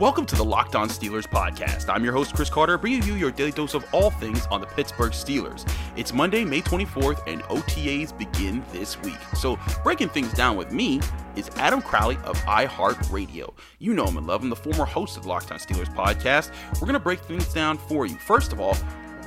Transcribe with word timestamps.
Welcome 0.00 0.26
to 0.26 0.36
the 0.36 0.44
Locked 0.44 0.76
On 0.76 0.88
Steelers 0.88 1.26
podcast. 1.26 1.92
I'm 1.92 2.04
your 2.04 2.12
host, 2.12 2.32
Chris 2.32 2.48
Carter, 2.48 2.78
bringing 2.78 3.02
you 3.02 3.14
your 3.14 3.32
daily 3.32 3.50
dose 3.50 3.74
of 3.74 3.84
all 3.92 4.12
things 4.12 4.46
on 4.46 4.60
the 4.60 4.66
Pittsburgh 4.68 5.10
Steelers. 5.10 5.68
It's 5.96 6.12
Monday, 6.12 6.44
May 6.44 6.60
24th, 6.60 7.20
and 7.26 7.42
OTAs 7.42 8.16
begin 8.16 8.62
this 8.70 8.96
week. 9.02 9.18
So, 9.34 9.58
breaking 9.82 10.10
things 10.10 10.32
down 10.34 10.56
with 10.56 10.70
me 10.70 11.00
is 11.34 11.50
Adam 11.56 11.82
Crowley 11.82 12.16
of 12.18 12.38
iHeartRadio. 12.42 13.52
You 13.80 13.92
know 13.92 14.06
him 14.06 14.18
and 14.18 14.26
love 14.28 14.40
him, 14.40 14.50
the 14.50 14.56
former 14.56 14.84
host 14.84 15.16
of 15.16 15.24
the 15.24 15.28
Locked 15.28 15.50
On 15.50 15.58
Steelers 15.58 15.92
podcast. 15.92 16.52
We're 16.74 16.86
going 16.86 16.92
to 16.92 17.00
break 17.00 17.18
things 17.18 17.52
down 17.52 17.76
for 17.76 18.06
you. 18.06 18.14
First 18.18 18.52
of 18.52 18.60
all, 18.60 18.76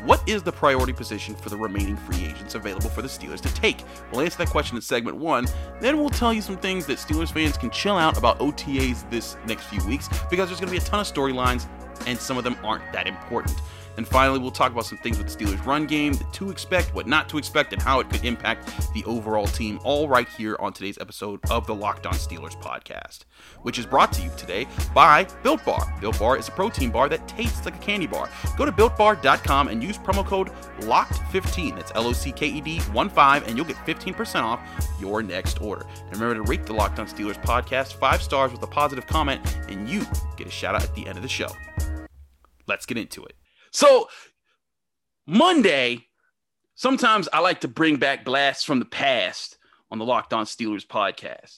what 0.03 0.27
is 0.27 0.41
the 0.41 0.51
priority 0.51 0.93
position 0.93 1.35
for 1.35 1.49
the 1.49 1.57
remaining 1.57 1.95
free 1.95 2.25
agents 2.25 2.55
available 2.55 2.89
for 2.89 3.01
the 3.01 3.07
Steelers 3.07 3.41
to 3.41 3.53
take? 3.53 3.83
We'll 4.11 4.21
answer 4.21 4.37
that 4.39 4.49
question 4.49 4.75
in 4.75 4.81
segment 4.81 5.17
one. 5.17 5.45
Then 5.79 5.97
we'll 5.97 6.09
tell 6.09 6.33
you 6.33 6.41
some 6.41 6.57
things 6.57 6.85
that 6.87 6.97
Steelers 6.97 7.31
fans 7.31 7.57
can 7.57 7.69
chill 7.69 7.97
out 7.97 8.17
about 8.17 8.39
OTAs 8.39 9.09
this 9.09 9.37
next 9.45 9.65
few 9.65 9.85
weeks 9.85 10.09
because 10.29 10.49
there's 10.49 10.59
going 10.59 10.73
to 10.73 10.79
be 10.79 10.83
a 10.83 10.87
ton 10.89 10.99
of 10.99 11.07
storylines 11.07 11.67
and 12.07 12.17
some 12.17 12.37
of 12.37 12.43
them 12.43 12.57
aren't 12.63 12.91
that 12.93 13.07
important. 13.07 13.61
And 13.97 14.07
finally, 14.07 14.39
we'll 14.39 14.51
talk 14.51 14.71
about 14.71 14.85
some 14.85 14.97
things 14.99 15.17
with 15.17 15.27
the 15.27 15.45
Steelers' 15.45 15.65
run 15.65 15.85
game, 15.85 16.13
to 16.33 16.49
expect, 16.49 16.93
what 16.93 17.07
not 17.07 17.29
to 17.29 17.37
expect, 17.37 17.73
and 17.73 17.81
how 17.81 17.99
it 17.99 18.09
could 18.09 18.23
impact 18.23 18.93
the 18.93 19.03
overall 19.05 19.47
team, 19.47 19.79
all 19.83 20.07
right 20.07 20.27
here 20.29 20.55
on 20.59 20.73
today's 20.73 20.97
episode 20.99 21.39
of 21.49 21.67
the 21.67 21.75
Locked 21.75 22.05
On 22.05 22.13
Steelers 22.13 22.59
podcast, 22.61 23.25
which 23.61 23.77
is 23.77 23.85
brought 23.85 24.11
to 24.13 24.21
you 24.21 24.31
today 24.37 24.67
by 24.93 25.25
Built 25.43 25.63
Bar. 25.65 25.97
Built 25.99 26.19
Bar 26.19 26.37
is 26.37 26.47
a 26.47 26.51
protein 26.51 26.89
bar 26.89 27.09
that 27.09 27.27
tastes 27.27 27.65
like 27.65 27.75
a 27.75 27.79
candy 27.79 28.07
bar. 28.07 28.29
Go 28.57 28.65
to 28.65 28.71
builtbar.com 28.71 29.67
and 29.67 29.83
use 29.83 29.97
promo 29.97 30.25
code 30.25 30.49
LOCKED15. 30.81 31.75
That's 31.75 31.91
L 31.95 32.07
O 32.07 32.13
C 32.13 32.31
K 32.31 32.47
E 32.47 32.61
D 32.61 32.79
1 32.79 33.09
5, 33.09 33.47
and 33.47 33.57
you'll 33.57 33.65
get 33.65 33.77
15% 33.77 34.43
off 34.43 34.59
your 34.99 35.21
next 35.21 35.61
order. 35.61 35.85
And 36.07 36.19
remember 36.19 36.35
to 36.35 36.49
rate 36.49 36.65
the 36.65 36.73
Locked 36.73 36.99
On 36.99 37.07
Steelers 37.07 37.41
podcast 37.41 37.93
five 37.93 38.21
stars 38.21 38.51
with 38.51 38.63
a 38.63 38.67
positive 38.67 39.07
comment, 39.07 39.41
and 39.69 39.89
you 39.89 40.05
get 40.37 40.47
a 40.47 40.51
shout 40.51 40.75
out 40.75 40.83
at 40.83 40.93
the 40.95 41.07
end 41.07 41.17
of 41.17 41.23
the 41.23 41.29
show. 41.29 41.49
Let's 42.67 42.85
get 42.85 42.97
into 42.97 43.23
it. 43.25 43.35
So 43.71 44.09
Monday, 45.25 46.07
sometimes 46.75 47.27
I 47.31 47.39
like 47.39 47.61
to 47.61 47.67
bring 47.67 47.97
back 47.97 48.23
blasts 48.25 48.63
from 48.63 48.79
the 48.79 48.85
past 48.85 49.57
on 49.89 49.97
the 49.97 50.05
Locked 50.05 50.33
On 50.33 50.45
Steelers 50.45 50.85
podcast. 50.85 51.57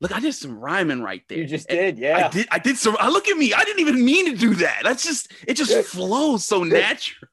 Look, 0.00 0.14
I 0.14 0.18
did 0.18 0.34
some 0.34 0.58
rhyming 0.58 1.00
right 1.00 1.22
there. 1.28 1.38
You 1.38 1.46
just 1.46 1.68
did, 1.68 1.96
yeah. 1.96 2.26
I 2.26 2.28
did. 2.28 2.48
I 2.50 2.58
did 2.58 2.76
some. 2.76 2.96
I 2.98 3.08
look 3.08 3.28
at 3.28 3.36
me. 3.36 3.54
I 3.54 3.62
didn't 3.62 3.80
even 3.80 4.04
mean 4.04 4.32
to 4.32 4.36
do 4.36 4.54
that. 4.56 4.80
That's 4.82 5.04
just. 5.04 5.30
It 5.46 5.54
just 5.54 5.72
flows 5.86 6.44
so 6.44 6.64
naturally. 6.64 7.28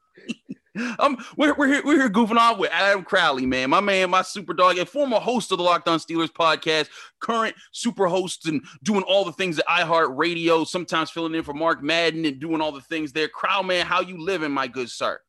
Um, 0.99 1.17
we're 1.37 1.53
we're 1.55 1.67
here, 1.67 1.81
we're 1.83 1.97
here 1.97 2.09
goofing 2.09 2.37
off 2.37 2.57
with 2.57 2.71
Adam 2.71 3.03
Crowley, 3.03 3.45
man. 3.45 3.69
My 3.69 3.79
man, 3.79 4.09
my 4.09 4.21
super 4.21 4.53
dog, 4.53 4.77
and 4.77 4.87
former 4.87 5.19
host 5.19 5.51
of 5.51 5.57
the 5.57 5.63
Locked 5.63 5.87
On 5.87 5.99
Steelers 5.99 6.31
podcast, 6.31 6.89
current 7.19 7.55
super 7.71 8.07
host 8.07 8.47
and 8.47 8.63
doing 8.83 9.03
all 9.03 9.25
the 9.25 9.31
things 9.33 9.59
at 9.59 9.67
iHeartRadio, 9.67 10.67
sometimes 10.67 11.11
filling 11.11 11.35
in 11.35 11.43
for 11.43 11.53
Mark 11.53 11.81
Madden 11.81 12.25
and 12.25 12.39
doing 12.39 12.61
all 12.61 12.71
the 12.71 12.81
things 12.81 13.11
there. 13.11 13.27
Crowd 13.27 13.65
man, 13.65 13.85
how 13.85 14.01
you 14.01 14.17
living, 14.17 14.51
my 14.51 14.67
good 14.67 14.89
sir? 14.89 15.19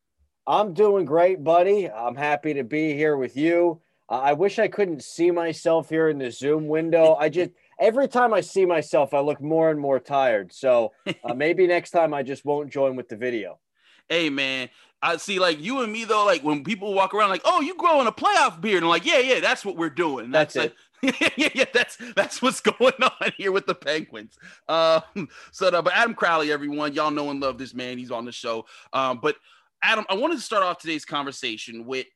I'm 0.47 0.75
doing 0.75 1.05
great, 1.05 1.45
buddy. 1.45 1.89
I'm 1.89 2.17
happy 2.17 2.55
to 2.55 2.65
be 2.65 2.95
here 2.95 3.17
with 3.17 3.37
you. 3.37 3.81
Uh, 4.09 4.19
I 4.19 4.33
wish 4.33 4.59
I 4.59 4.67
couldn't 4.67 5.05
see 5.05 5.31
myself 5.31 5.89
here 5.89 6.09
in 6.09 6.19
the 6.19 6.31
Zoom 6.31 6.67
window. 6.67 7.15
I 7.15 7.29
just 7.29 7.51
every 7.79 8.09
time 8.09 8.35
I 8.35 8.41
see 8.41 8.67
myself, 8.67 9.15
I 9.15 9.21
look 9.21 9.41
more 9.41 9.71
and 9.71 9.79
more 9.79 10.01
tired. 10.01 10.53
So 10.53 10.93
uh, 11.25 11.35
maybe 11.37 11.67
next 11.67 11.91
time 11.91 12.13
I 12.13 12.23
just 12.23 12.45
won't 12.45 12.71
join 12.71 12.97
with 12.97 13.09
the 13.09 13.17
video. 13.17 13.59
Hey 14.09 14.29
man, 14.29 14.69
I 15.03 15.17
see 15.17 15.39
like 15.39 15.61
you 15.61 15.81
and 15.81 15.93
me 15.93 16.05
though. 16.05 16.25
Like 16.25 16.43
when 16.43 16.63
people 16.63 16.93
walk 16.95 17.15
around, 17.15 17.31
like, 17.31 17.43
"Oh, 17.45 17.61
you 17.61 17.75
growing 17.77 18.07
a 18.07 18.13
playoff 18.13 18.61
beard," 18.61 18.79
and 18.79 18.85
I'm 18.85 18.91
like, 18.91 19.07
"Yeah, 19.07 19.19
yeah, 19.19 19.41
that's 19.41 19.65
what 19.65 19.77
we're 19.77 19.91
doing." 19.91 20.31
That's, 20.31 20.55
that's 20.55 20.67
it. 20.67 20.77
yeah, 21.37 21.49
yeah, 21.55 21.65
that's 21.73 21.97
that's 22.15 22.43
what's 22.43 22.61
going 22.79 23.03
on 23.03 23.33
here 23.37 23.53
with 23.53 23.67
the 23.67 23.75
Penguins. 23.75 24.37
Um, 24.69 25.29
so, 25.53 25.69
uh, 25.69 25.83
but 25.83 25.95
Adam 25.95 26.15
Crowley, 26.15 26.53
everyone, 26.53 26.93
y'all 26.93 27.11
know 27.11 27.31
and 27.31 27.41
love 27.41 27.57
this 27.57 27.75
man. 27.75 27.99
He's 27.99 28.11
on 28.11 28.25
the 28.25 28.33
show. 28.33 28.67
Um, 28.93 29.21
but 29.23 29.37
Adam, 29.83 30.05
I 30.11 30.15
wanted 30.15 30.37
to 30.37 30.43
start 30.43 30.63
off 30.63 30.79
today's 30.79 31.07
conversation 31.07 31.87
with 31.87 32.07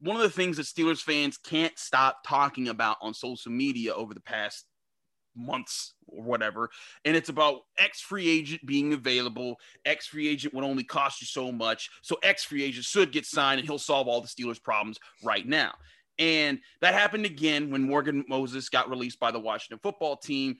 one 0.00 0.16
of 0.16 0.22
the 0.22 0.30
things 0.30 0.56
that 0.56 0.66
Steelers 0.66 1.00
fans 1.00 1.38
can't 1.38 1.78
stop 1.78 2.18
talking 2.26 2.68
about 2.68 2.96
on 3.00 3.14
social 3.14 3.52
media 3.52 3.94
over 3.94 4.12
the 4.12 4.20
past 4.20 4.66
months 5.36 5.94
or 6.06 6.22
whatever. 6.22 6.70
And 7.04 7.16
it's 7.16 7.28
about 7.28 7.60
X 7.78 8.00
free 8.00 8.28
agent 8.28 8.64
being 8.66 8.92
available. 8.92 9.56
X 9.84 10.06
free 10.06 10.28
agent 10.28 10.54
would 10.54 10.64
only 10.64 10.84
cost 10.84 11.20
you 11.20 11.26
so 11.26 11.50
much. 11.52 11.90
So 12.02 12.16
X 12.22 12.44
free 12.44 12.62
agent 12.62 12.84
should 12.84 13.12
get 13.12 13.26
signed 13.26 13.58
and 13.58 13.68
he'll 13.68 13.78
solve 13.78 14.08
all 14.08 14.20
the 14.20 14.28
Steelers' 14.28 14.62
problems 14.62 14.98
right 15.22 15.46
now. 15.46 15.72
And 16.18 16.60
that 16.80 16.94
happened 16.94 17.26
again 17.26 17.70
when 17.70 17.82
Morgan 17.82 18.24
Moses 18.28 18.68
got 18.68 18.88
released 18.88 19.18
by 19.18 19.30
the 19.30 19.40
Washington 19.40 19.80
football 19.82 20.16
team. 20.16 20.56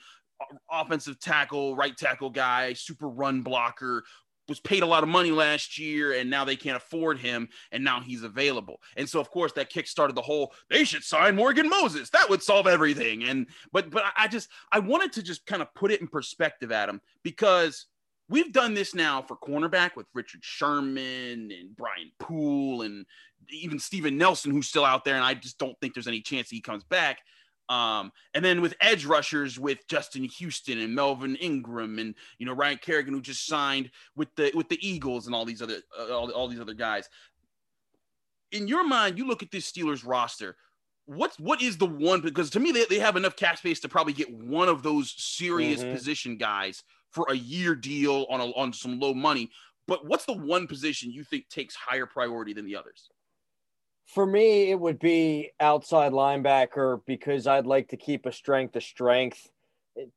Offensive 0.71 1.21
tackle, 1.21 1.77
right 1.77 1.97
tackle 1.97 2.29
guy, 2.29 2.73
super 2.73 3.09
run 3.09 3.43
blocker, 3.43 4.03
was 4.49 4.61
paid 4.61 4.83
a 4.83 4.87
lot 4.87 5.03
of 5.03 5.09
money 5.09 5.31
last 5.31 5.79
year 5.79 6.13
and 6.13 6.29
now 6.29 6.45
they 6.45 6.57
can't 6.57 6.77
afford 6.77 7.19
him 7.19 7.49
and 7.73 7.83
now 7.83 8.01
he's 8.01 8.23
available. 8.23 8.81
And 8.97 9.09
so 9.09 9.21
of 9.21 9.31
course 9.31 9.53
that 9.53 9.71
kick 9.71 9.87
started 9.87 10.17
the 10.17 10.23
whole 10.23 10.53
they 10.71 10.85
should 10.85 11.03
sign 11.03 11.37
Morgan 11.37 11.69
Moses. 11.69 12.11
That 12.11 12.29
would 12.29 12.43
solve 12.43 12.67
everything. 12.67 13.25
And 13.25 13.47
but 13.73 13.91
but 13.91 14.05
I 14.17 14.29
just 14.29 14.49
I 14.73 14.79
wanted 14.79 15.13
to 15.15 15.23
just 15.23 15.47
kind 15.47 15.63
of 15.63 15.73
put 15.75 15.91
it 15.91 16.01
in 16.01 16.09
perspective 16.09 16.73
Adam 16.73 17.01
because 17.23 17.87
we've 18.29 18.53
done 18.53 18.75
this 18.75 18.95
now 18.95 19.23
for 19.23 19.37
cornerback 19.37 19.97
with 19.97 20.07
Richard 20.15 20.45
Sherman 20.45 21.51
and 21.51 21.77
Brian 21.77 22.11
Poole 22.19 22.83
and 22.83 23.07
even 23.51 23.79
Steven 23.79 24.17
Nelson 24.17 24.51
who's 24.51 24.69
still 24.69 24.85
out 24.85 25.05
there 25.05 25.17
and 25.17 25.25
I 25.25 25.35
just 25.35 25.59
don't 25.59 25.79
think 25.81 25.95
there's 25.95 26.09
any 26.09 26.21
chance 26.21 26.51
he 26.51 26.61
comes 26.61 26.85
back. 26.85 27.19
Um, 27.69 28.13
and 28.35 28.45
then 28.45 28.61
with 28.61 28.75
edge 28.81 29.07
rushers 29.07 29.59
with 29.59 29.87
Justin 29.89 30.25
Houston 30.25 30.79
and 30.79 30.95
Melvin 30.95 31.37
Ingram 31.37 31.99
and 31.99 32.15
you 32.39 32.47
know 32.47 32.53
Ryan 32.53 32.79
Kerrigan 32.79 33.15
who 33.15 33.23
just 33.23 33.47
signed 33.47 33.91
with 34.17 34.29
the 34.37 34.53
with 34.55 34.69
the 34.69 34.87
Eagles 34.87 35.27
and 35.27 35.35
all 35.35 35.45
these 35.45 35.63
other 35.63 35.79
uh, 35.99 36.15
all, 36.15 36.31
all 36.31 36.49
these 36.49 36.61
other 36.61 36.75
guys. 36.75 37.09
In 38.53 38.69
your 38.69 38.87
mind, 38.87 39.19
you 39.19 39.27
look 39.27 39.43
at 39.43 39.51
this 39.51 39.71
Steelers 39.71 40.07
roster. 40.07 40.57
What's 41.07 41.39
what 41.39 41.63
is 41.63 41.79
the 41.79 41.87
one? 41.87 42.21
Because 42.21 42.51
to 42.51 42.61
me, 42.61 42.71
they, 42.71 42.85
they 42.85 42.99
have 42.99 43.17
enough 43.17 43.37
cap 43.37 43.59
space 43.59 43.81
to 43.81 43.89
probably 43.89 44.13
get 44.13 44.33
one 44.33 44.69
of 44.69 44.83
those 44.83 45.15
serious 45.17 45.83
mm-hmm. 45.83 45.95
position 45.95 46.37
guys 46.37 46.83
for 47.11 47.27
a 47.31 47.35
year 47.35 47.75
deal 47.75 48.27
on 48.29 48.41
a, 48.41 48.45
on 48.53 48.73
some 48.73 48.99
low 49.01 49.15
money. 49.15 49.51
But 49.87 50.07
what's 50.07 50.25
the 50.25 50.33
one 50.33 50.67
position 50.67 51.13
you 51.13 51.25
think 51.25 51.49
takes 51.49 51.75
higher 51.75 52.07
priority 52.07 52.53
than 52.53 52.65
the 52.65 52.77
others? 52.77 53.11
For 54.07 54.27
me, 54.27 54.71
it 54.71 54.79
would 54.79 54.99
be 54.99 55.51
outside 55.61 56.13
linebacker 56.13 57.01
because 57.07 57.47
I'd 57.47 57.67
like 57.67 57.89
to 57.89 57.97
keep 57.97 58.27
a 58.27 58.33
strength 58.33 58.77
of 58.77 58.83
strength. 58.83 59.49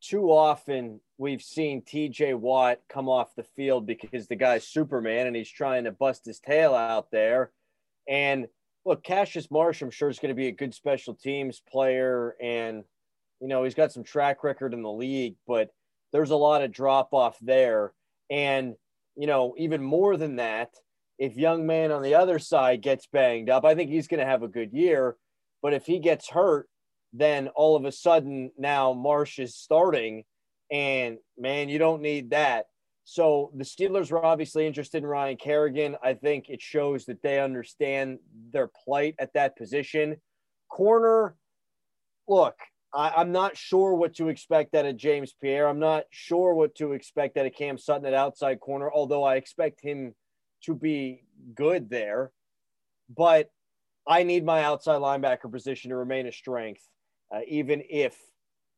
Too 0.02 0.32
often 0.32 1.00
we've 1.18 1.42
seen 1.42 1.82
TJ 1.82 2.36
Watt 2.36 2.80
come 2.90 3.08
off 3.08 3.36
the 3.36 3.44
field 3.44 3.86
because 3.86 4.28
the 4.28 4.36
guy's 4.36 4.68
Superman 4.68 5.28
and 5.28 5.36
he's 5.36 5.50
trying 5.50 5.86
to 5.86 5.92
bust 5.92 6.26
his 6.26 6.40
tail 6.40 6.76
out 6.76 7.12
there. 7.12 7.52
And 8.08 8.48
look, 8.86 9.04
Cassius 9.04 9.50
Marsh, 9.52 9.82
I'm 9.82 9.92
sure 9.92 10.10
is 10.10 10.20
going 10.20 10.30
to 10.30 10.36
be 10.36 10.48
a 10.48 10.52
good 10.52 10.74
special 10.74 11.14
teams 11.14 11.62
player. 11.70 12.36
And, 12.42 12.84
you 13.40 13.48
know, 13.48 13.64
he's 13.64 13.76
got 13.76 13.92
some 13.92 14.04
track 14.04 14.44
record 14.44 14.74
in 14.74 14.82
the 14.82 14.92
league, 14.92 15.36
but 15.48 15.70
there's 16.12 16.32
a 16.32 16.36
lot 16.36 16.64
of 16.64 16.72
drop 16.72 17.14
off 17.14 17.38
there. 17.42 17.94
And, 18.30 18.76
you 19.16 19.28
know, 19.28 19.56
even 19.58 19.82
more 19.84 20.18
than 20.18 20.38
that, 20.38 20.72
if 21.18 21.36
young 21.36 21.66
man 21.66 21.92
on 21.92 22.02
the 22.02 22.16
other 22.16 22.40
side 22.40 22.82
gets 22.82 23.08
banged 23.08 23.50
up, 23.50 23.66
I 23.66 23.76
think 23.76 23.90
he's 23.90 24.08
going 24.08 24.20
to 24.20 24.26
have 24.26 24.44
a 24.44 24.48
good 24.48 24.72
year. 24.74 25.16
But 25.62 25.74
if 25.74 25.86
he 25.86 26.00
gets 26.00 26.30
hurt, 26.30 26.68
then 27.14 27.48
all 27.50 27.76
of 27.76 27.86
a 27.86 27.92
sudden 27.92 28.52
now 28.58 28.94
Marsh 28.94 29.40
is 29.40 29.56
starting, 29.56 30.24
and 30.72 31.18
man, 31.38 31.70
you 31.70 31.80
don't 31.80 32.02
need 32.02 32.32
that. 32.32 32.66
So 33.06 33.52
the 33.56 33.64
Steelers 33.64 34.12
were 34.12 34.24
obviously 34.24 34.68
interested 34.68 35.02
in 35.02 35.08
Ryan 35.08 35.38
Kerrigan. 35.38 35.96
I 36.04 36.14
think 36.14 36.50
it 36.50 36.62
shows 36.62 37.06
that 37.06 37.22
they 37.24 37.40
understand 37.40 38.20
their 38.52 38.68
plight 38.68 39.16
at 39.18 39.34
that 39.34 39.58
position. 39.58 40.18
Corner, 40.70 41.36
look, 42.28 42.56
I, 42.94 43.22
am 43.22 43.32
not 43.32 43.56
sure 43.56 43.94
what 43.96 44.16
to 44.16 44.28
expect 44.28 44.76
out 44.76 44.86
of 44.86 44.98
James 44.98 45.34
Pierre. 45.42 45.70
I'm 45.70 45.80
not 45.80 46.04
sure 46.12 46.54
what 46.54 46.76
to 46.76 46.92
expect 46.92 47.38
out 47.38 47.46
of 47.46 47.56
Cam 47.56 47.78
Sutton 47.78 48.06
at 48.06 48.14
outside 48.14 48.60
corner, 48.60 48.92
although 48.92 49.24
I 49.24 49.38
expect 49.38 49.82
him– 49.82 50.14
to 50.64 50.76
be 50.76 51.24
good 51.56 51.90
there, 51.90 52.32
but 53.16 53.50
I 54.08 54.24
need 54.24 54.46
my 54.46 54.64
outside 54.64 55.02
linebacker 55.02 55.52
position 55.52 55.90
to 55.90 55.96
remain 55.96 56.28
a 56.28 56.32
strength, 56.32 56.88
uh, 57.34 57.42
even 57.48 57.84
if 57.90 58.18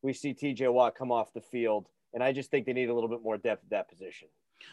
we 0.02 0.12
see 0.12 0.34
TJ 0.34 0.72
Watt 0.72 0.94
come 0.94 1.12
off 1.12 1.32
the 1.32 1.40
field. 1.40 1.86
And 2.12 2.22
I 2.22 2.32
just 2.32 2.50
think 2.50 2.66
they 2.66 2.72
need 2.72 2.90
a 2.90 2.94
little 2.94 3.08
bit 3.08 3.22
more 3.22 3.38
depth 3.38 3.64
at 3.64 3.70
that 3.70 3.88
position. 3.88 4.28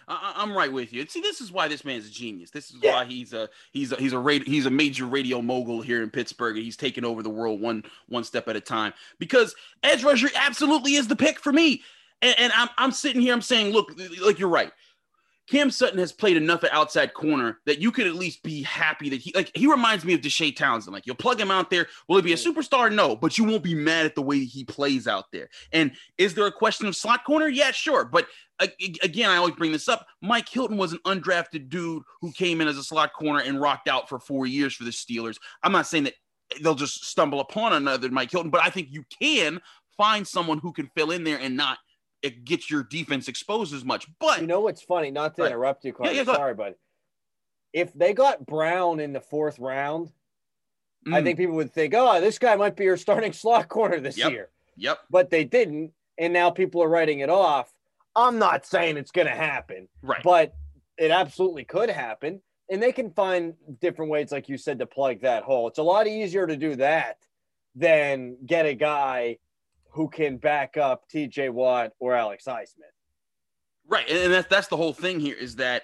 I, 0.08 0.44
am 0.44 0.56
right 0.56 0.72
with 0.72 0.92
you. 0.92 1.06
See, 1.06 1.22
this 1.22 1.42
is 1.42 1.52
why 1.52 1.68
this 1.68 1.86
man's 1.86 2.08
a 2.08 2.12
genius. 2.12 2.50
This 2.50 2.72
is 2.72 2.78
yeah. 2.82 2.94
why 2.94 3.06
he's 3.06 3.34
a 3.34 3.50
he's 3.72 3.92
a 3.92 3.96
he's 3.96 4.14
a 4.14 4.20
radio, 4.20 4.46
he's 4.46 4.66
a 4.66 4.70
major 4.70 5.06
radio 5.06 5.42
mogul 5.42 5.82
here 5.82 6.04
in 6.04 6.10
Pittsburgh, 6.10 6.56
and 6.56 6.66
he's 6.66 6.78
taking 6.78 7.06
over 7.06 7.24
the 7.24 7.30
world 7.30 7.62
one 7.62 7.84
one 8.08 8.24
step 8.24 8.48
at 8.48 8.56
a 8.56 8.62
time. 8.62 8.94
Because 9.20 9.56
edge 9.84 10.04
rusher 10.04 10.30
absolutely 10.36 10.96
is 10.96 11.08
the 11.08 11.16
pick 11.16 11.40
for 11.40 11.54
me. 11.54 11.84
And, 12.22 12.36
and 12.38 12.54
I'm 12.54 12.70
I'm 12.78 12.92
sitting 12.92 13.22
here, 13.22 13.34
I'm 13.34 13.42
saying, 13.42 13.72
look, 13.72 13.94
like 14.22 14.40
you're 14.40 14.50
right. 14.50 14.72
Cam 15.50 15.72
Sutton 15.72 16.00
has 16.00 16.12
played 16.12 16.36
enough 16.36 16.64
at 16.64 16.74
outside 16.74 17.14
corner 17.14 17.60
that 17.66 17.80
you 17.80 17.92
could 17.92 18.06
at 18.06 18.16
least 18.16 18.44
be 18.44 18.64
happy 18.64 19.10
that 19.10 19.22
he 19.22 19.32
like 19.34 19.52
he 19.56 19.68
reminds 19.68 20.04
me 20.04 20.14
of 20.14 20.22
Deshea 20.22 20.56
Townsend. 20.56 20.94
Like 20.94 21.06
you'll 21.06 21.16
plug 21.16 21.40
him 21.40 21.52
out 21.52 21.70
there. 21.70 21.88
Will 22.08 22.18
he 22.18 22.22
be 22.22 22.34
a 22.34 22.36
superstar? 22.36 22.94
No, 22.94 23.16
but 23.16 23.38
you 23.38 23.46
won't 23.46 23.64
be 23.64 23.76
mad 23.76 24.06
at 24.06 24.16
the 24.16 24.22
way 24.22 24.44
he 24.44 24.64
plays 24.66 25.08
out 25.08 25.26
there. 25.32 25.50
And 25.72 25.92
is 26.18 26.34
there 26.34 26.48
a 26.48 26.52
question 26.52 26.86
of 26.88 26.96
slot 26.96 27.24
corner? 27.24 27.48
Yeah, 27.48 27.72
sure. 27.72 28.04
But 28.06 28.28
again, 28.60 29.30
I 29.30 29.38
always 29.38 29.56
bring 29.56 29.72
this 29.72 29.88
up. 29.88 30.06
Mike 30.22 30.50
Hilton 30.50 30.78
was 30.78 30.92
an 30.92 31.00
undrafted 31.06 31.70
dude 31.70 32.04
who 32.22 32.32
came 32.32 32.60
in 32.60 32.68
as 32.68 32.78
a 32.78 32.84
slot 32.84 33.14
corner 33.14 33.40
and 33.40 33.62
rocked 33.62 33.88
out 33.88 34.10
for 34.10 34.20
four 34.20 34.48
years 34.48 34.74
for 34.74 34.84
the 34.84 34.92
Steelers. 34.92 35.38
I'm 35.64 35.72
not 35.72 35.88
saying 35.88 36.06
that 36.06 36.16
they'll 36.62 36.76
just 36.76 37.06
stumble 37.06 37.40
upon 37.40 37.74
another 37.74 38.10
Mike 38.10 38.32
Hilton, 38.32 38.52
but 38.52 38.64
I 38.64 38.70
think 38.70 38.90
you 38.92 39.04
can 39.22 39.62
find 39.96 40.28
someone 40.28 40.60
who 40.60 40.72
can 40.72 40.90
fill 40.96 41.12
in 41.12 41.24
there 41.24 41.40
and 41.40 41.56
not 41.56 41.78
it 42.22 42.46
gets 42.46 42.70
your 42.70 42.84
defense 42.84 43.28
exposed 43.28 43.74
as 43.74 43.86
much. 43.86 44.08
But 44.20 44.42
you 44.42 44.48
know 44.48 44.62
what's 44.62 44.82
funny? 44.82 45.12
Not 45.12 45.36
to 45.36 45.44
right. 45.44 45.52
interrupt 45.52 45.86
you, 45.86 45.94
Carter. 45.94 46.14
Yeah, 46.14 46.24
yeah, 46.24 46.34
sorry, 46.34 46.54
but 46.54 46.78
if 47.74 47.94
they 47.94 48.14
got 48.14 48.46
Brown 48.46 49.00
in 49.00 49.14
the 49.14 49.22
fourth 49.22 49.60
round, 49.60 50.12
mm. 51.08 51.14
I 51.14 51.22
think 51.24 51.38
people 51.38 51.56
would 51.56 51.72
think, 51.72 51.94
"Oh, 51.96 52.20
this 52.20 52.40
guy 52.40 52.56
might 52.56 52.76
be 52.76 52.86
your 52.86 52.98
starting 52.98 53.34
slot 53.34 53.70
corner 53.70 54.00
this 54.00 54.18
yep. 54.18 54.32
year." 54.32 54.50
Yep. 54.78 55.00
But 55.10 55.30
they 55.30 55.44
didn't, 55.44 55.92
and 56.18 56.34
now 56.34 56.50
people 56.50 56.84
are 56.84 56.90
writing 56.90 57.20
it 57.20 57.30
off. 57.30 57.72
I'm 58.16 58.40
not 58.40 58.66
saying 58.66 58.98
it's 58.98 59.12
going 59.12 59.28
to 59.28 59.36
happen, 59.36 59.88
right? 60.02 60.24
But 60.24 60.54
it 60.98 61.12
absolutely 61.12 61.66
could 61.66 61.90
happen, 61.90 62.42
and 62.70 62.82
they 62.82 62.92
can 62.92 63.12
find 63.12 63.54
different 63.80 64.12
ways, 64.12 64.32
like 64.32 64.50
you 64.50 64.58
said, 64.58 64.80
to 64.80 64.86
plug 64.86 65.22
that 65.22 65.44
hole. 65.44 65.68
It's 65.68 65.78
a 65.78 65.84
lot 65.84 66.08
easier 66.08 66.48
to 66.48 66.58
do 66.58 66.76
that 66.78 67.18
than 67.76 68.38
get 68.44 68.66
a 68.66 68.74
guy 68.74 69.38
who 69.98 70.08
can 70.08 70.38
back 70.38 70.78
up 70.78 71.10
TJ 71.12 71.50
Watt 71.50 71.92
or 72.00 72.14
Alex 72.14 72.46
Highsmith. 72.48 72.94
Right. 73.88 74.08
And 74.08 74.32
that's 74.32 74.48
that's 74.48 74.68
the 74.68 74.78
whole 74.78 74.94
thing 74.94 75.20
here 75.20 75.36
is 75.36 75.56
that 75.56 75.84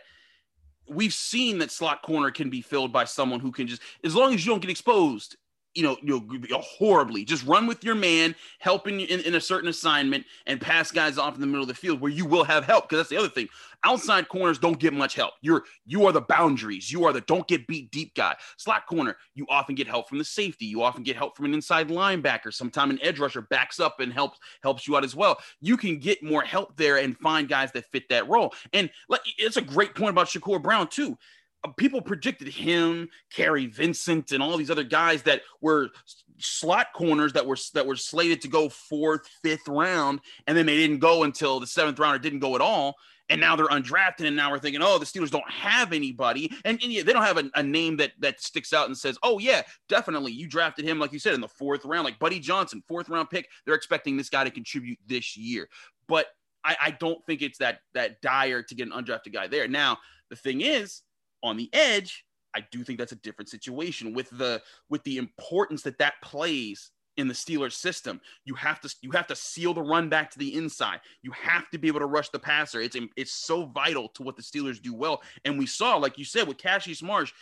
we've 0.87 1.13
seen 1.13 1.57
that 1.57 1.71
slot 1.71 2.03
corner 2.03 2.29
can 2.29 2.51
be 2.51 2.61
filled 2.61 2.93
by 2.93 3.05
someone 3.05 3.39
who 3.39 3.51
can 3.51 3.65
just 3.65 3.81
as 4.03 4.13
long 4.13 4.31
as 4.33 4.45
you 4.45 4.51
don't 4.51 4.61
get 4.61 4.69
exposed 4.69 5.35
you 5.75 5.83
know, 5.83 5.97
you 6.01 6.21
know, 6.49 6.59
horribly. 6.59 7.23
Just 7.25 7.45
run 7.45 7.67
with 7.67 7.83
your 7.83 7.95
man, 7.95 8.35
helping 8.59 9.01
in, 9.01 9.19
in 9.21 9.35
a 9.35 9.41
certain 9.41 9.69
assignment, 9.69 10.25
and 10.45 10.61
pass 10.61 10.91
guys 10.91 11.17
off 11.17 11.35
in 11.35 11.41
the 11.41 11.47
middle 11.47 11.63
of 11.63 11.67
the 11.67 11.73
field 11.73 11.99
where 11.99 12.11
you 12.11 12.25
will 12.25 12.43
have 12.43 12.65
help. 12.65 12.87
Because 12.87 12.99
that's 12.99 13.09
the 13.09 13.17
other 13.17 13.29
thing. 13.29 13.47
Outside 13.85 14.29
corners 14.29 14.59
don't 14.59 14.79
get 14.79 14.93
much 14.93 15.15
help. 15.15 15.33
You're 15.41 15.63
you 15.85 16.05
are 16.05 16.11
the 16.11 16.21
boundaries. 16.21 16.91
You 16.91 17.05
are 17.05 17.11
the 17.11 17.21
don't 17.21 17.47
get 17.47 17.67
beat 17.67 17.91
deep 17.91 18.15
guy. 18.15 18.35
Slot 18.57 18.85
corner, 18.87 19.17
you 19.35 19.45
often 19.49 19.75
get 19.75 19.87
help 19.87 20.07
from 20.07 20.19
the 20.19 20.23
safety. 20.23 20.65
You 20.65 20.83
often 20.83 21.03
get 21.03 21.17
help 21.17 21.35
from 21.35 21.45
an 21.45 21.53
inside 21.53 21.89
linebacker. 21.89 22.53
Sometime 22.53 22.91
an 22.91 22.99
edge 23.01 23.19
rusher 23.19 23.41
backs 23.41 23.79
up 23.79 23.99
and 23.99 24.13
helps 24.13 24.39
helps 24.61 24.87
you 24.87 24.95
out 24.95 25.03
as 25.03 25.15
well. 25.15 25.37
You 25.59 25.75
can 25.75 25.99
get 25.99 26.23
more 26.23 26.43
help 26.43 26.77
there 26.77 26.97
and 26.97 27.17
find 27.17 27.49
guys 27.49 27.71
that 27.73 27.85
fit 27.85 28.07
that 28.09 28.29
role. 28.29 28.53
And 28.71 28.89
like 29.09 29.21
it's 29.37 29.57
a 29.57 29.61
great 29.61 29.95
point 29.95 30.11
about 30.11 30.27
Shakur 30.27 30.61
Brown 30.61 30.87
too 30.87 31.17
Uh, 31.63 31.69
people 31.77 32.01
predicted 32.01 32.47
him, 32.47 33.09
Kary 33.31 33.67
Vincent, 33.67 34.31
and 34.31 34.43
all 34.43 34.57
these 34.57 34.71
other 34.71 34.83
guys 34.83 35.23
that 35.23 35.41
were 35.61 35.89
slot 36.37 36.87
corners 36.93 37.33
that 37.33 37.45
were 37.45 37.57
that 37.73 37.85
were 37.85 37.95
slated 37.95 38.41
to 38.41 38.47
go 38.47 38.69
fourth, 38.69 39.27
fifth 39.41 39.67
round, 39.67 40.19
and 40.47 40.57
then 40.57 40.65
they 40.65 40.77
didn't 40.77 40.99
go 40.99 41.23
until 41.23 41.59
the 41.59 41.67
seventh 41.67 41.99
round 41.99 42.15
or 42.15 42.19
didn't 42.19 42.39
go 42.39 42.55
at 42.55 42.61
all. 42.61 42.95
And 43.29 43.39
now 43.39 43.55
they're 43.55 43.67
undrafted, 43.67 44.27
and 44.27 44.35
now 44.35 44.51
we're 44.51 44.59
thinking, 44.59 44.81
oh, 44.83 44.99
the 44.99 45.05
Steelers 45.05 45.31
don't 45.31 45.49
have 45.49 45.93
anybody, 45.93 46.51
and, 46.65 46.81
and 46.83 46.91
yeah, 46.91 47.03
they 47.03 47.13
don't 47.13 47.23
have 47.23 47.37
a, 47.37 47.49
a, 47.55 47.63
name 47.63 47.95
that 47.97 48.11
that 48.19 48.41
sticks 48.41 48.73
out 48.73 48.87
and 48.87 48.97
says, 48.97 49.17
oh 49.23 49.39
yeah, 49.39 49.61
definitely, 49.87 50.33
you 50.33 50.45
drafted 50.45 50.83
him 50.83 50.99
like 50.99 51.13
you 51.13 51.19
said 51.19 51.33
in 51.33 51.39
the 51.41 51.47
fourth 51.47 51.85
round, 51.85 52.03
like 52.03 52.19
Buddy 52.19 52.39
Johnson, 52.39 52.83
fourth 52.85 53.07
round 53.07 53.29
pick. 53.29 53.47
They're 53.65 53.75
expecting 53.75 54.17
this 54.17 54.29
guy 54.29 54.43
to 54.43 54.51
contribute 54.51 54.99
this 55.07 55.37
year, 55.37 55.69
but 56.07 56.27
I, 56.65 56.75
I 56.81 56.91
don't 56.91 57.23
think 57.25 57.41
it's 57.41 57.59
that 57.59 57.79
that 57.93 58.21
dire 58.21 58.61
to 58.61 58.75
get 58.75 58.87
an 58.87 58.93
undrafted 58.93 59.33
guy 59.33 59.47
there. 59.47 59.69
Now 59.69 59.99
the 60.29 60.35
thing 60.35 60.61
is, 60.61 61.01
on 61.43 61.57
the 61.57 61.69
edge, 61.73 62.25
I 62.55 62.61
do 62.71 62.83
think 62.83 62.99
that's 62.99 63.11
a 63.11 63.17
different 63.17 63.49
situation 63.49 64.13
with 64.13 64.29
the 64.31 64.61
with 64.89 65.03
the 65.03 65.17
importance 65.17 65.81
that 65.83 65.97
that 65.99 66.15
plays 66.21 66.91
in 67.17 67.27
the 67.27 67.33
Steelers 67.33 67.73
system. 67.73 68.19
You 68.45 68.55
have 68.55 68.79
to 68.81 68.95
you 69.01 69.11
have 69.11 69.27
to 69.27 69.35
seal 69.35 69.73
the 69.73 69.81
run 69.81 70.09
back 70.09 70.31
to 70.31 70.39
the 70.39 70.55
inside. 70.55 71.01
You 71.21 71.31
have 71.31 71.69
to 71.71 71.77
be 71.77 71.87
able 71.87 71.99
to 71.99 72.05
rush 72.05 72.29
the 72.29 72.39
passer. 72.39 72.81
It's 72.81 72.97
it's 73.15 73.33
so 73.33 73.65
vital 73.65 74.09
to 74.09 74.23
what 74.23 74.35
the 74.35 74.43
Steelers 74.43 74.81
do 74.81 74.93
well. 74.93 75.21
And 75.45 75.57
we 75.57 75.65
saw, 75.65 75.97
like 75.97 76.17
you 76.17 76.25
said, 76.25 76.47
with 76.47 76.57
Cassius 76.57 77.01
Marsh. 77.01 77.33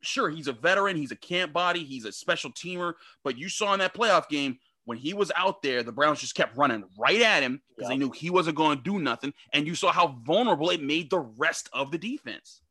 Sure, 0.00 0.30
he's 0.30 0.46
a 0.46 0.52
veteran. 0.52 0.96
He's 0.96 1.10
a 1.10 1.16
camp 1.16 1.52
body. 1.52 1.82
He's 1.82 2.04
a 2.04 2.12
special 2.12 2.52
teamer. 2.52 2.94
But 3.24 3.36
you 3.36 3.48
saw 3.48 3.72
in 3.72 3.80
that 3.80 3.94
playoff 3.94 4.28
game 4.28 4.58
when 4.84 4.96
he 4.96 5.12
was 5.12 5.32
out 5.34 5.60
there, 5.60 5.82
the 5.82 5.90
Browns 5.90 6.20
just 6.20 6.36
kept 6.36 6.56
running 6.56 6.84
right 6.96 7.20
at 7.20 7.42
him 7.42 7.60
because 7.76 7.90
yep. 7.90 7.98
they 7.98 8.04
knew 8.04 8.12
he 8.12 8.30
wasn't 8.30 8.56
going 8.56 8.78
to 8.78 8.84
do 8.84 9.00
nothing. 9.00 9.34
And 9.52 9.66
you 9.66 9.74
saw 9.74 9.90
how 9.90 10.16
vulnerable 10.24 10.70
it 10.70 10.82
made 10.82 11.10
the 11.10 11.18
rest 11.18 11.68
of 11.72 11.90
the 11.90 11.98
defense 11.98 12.62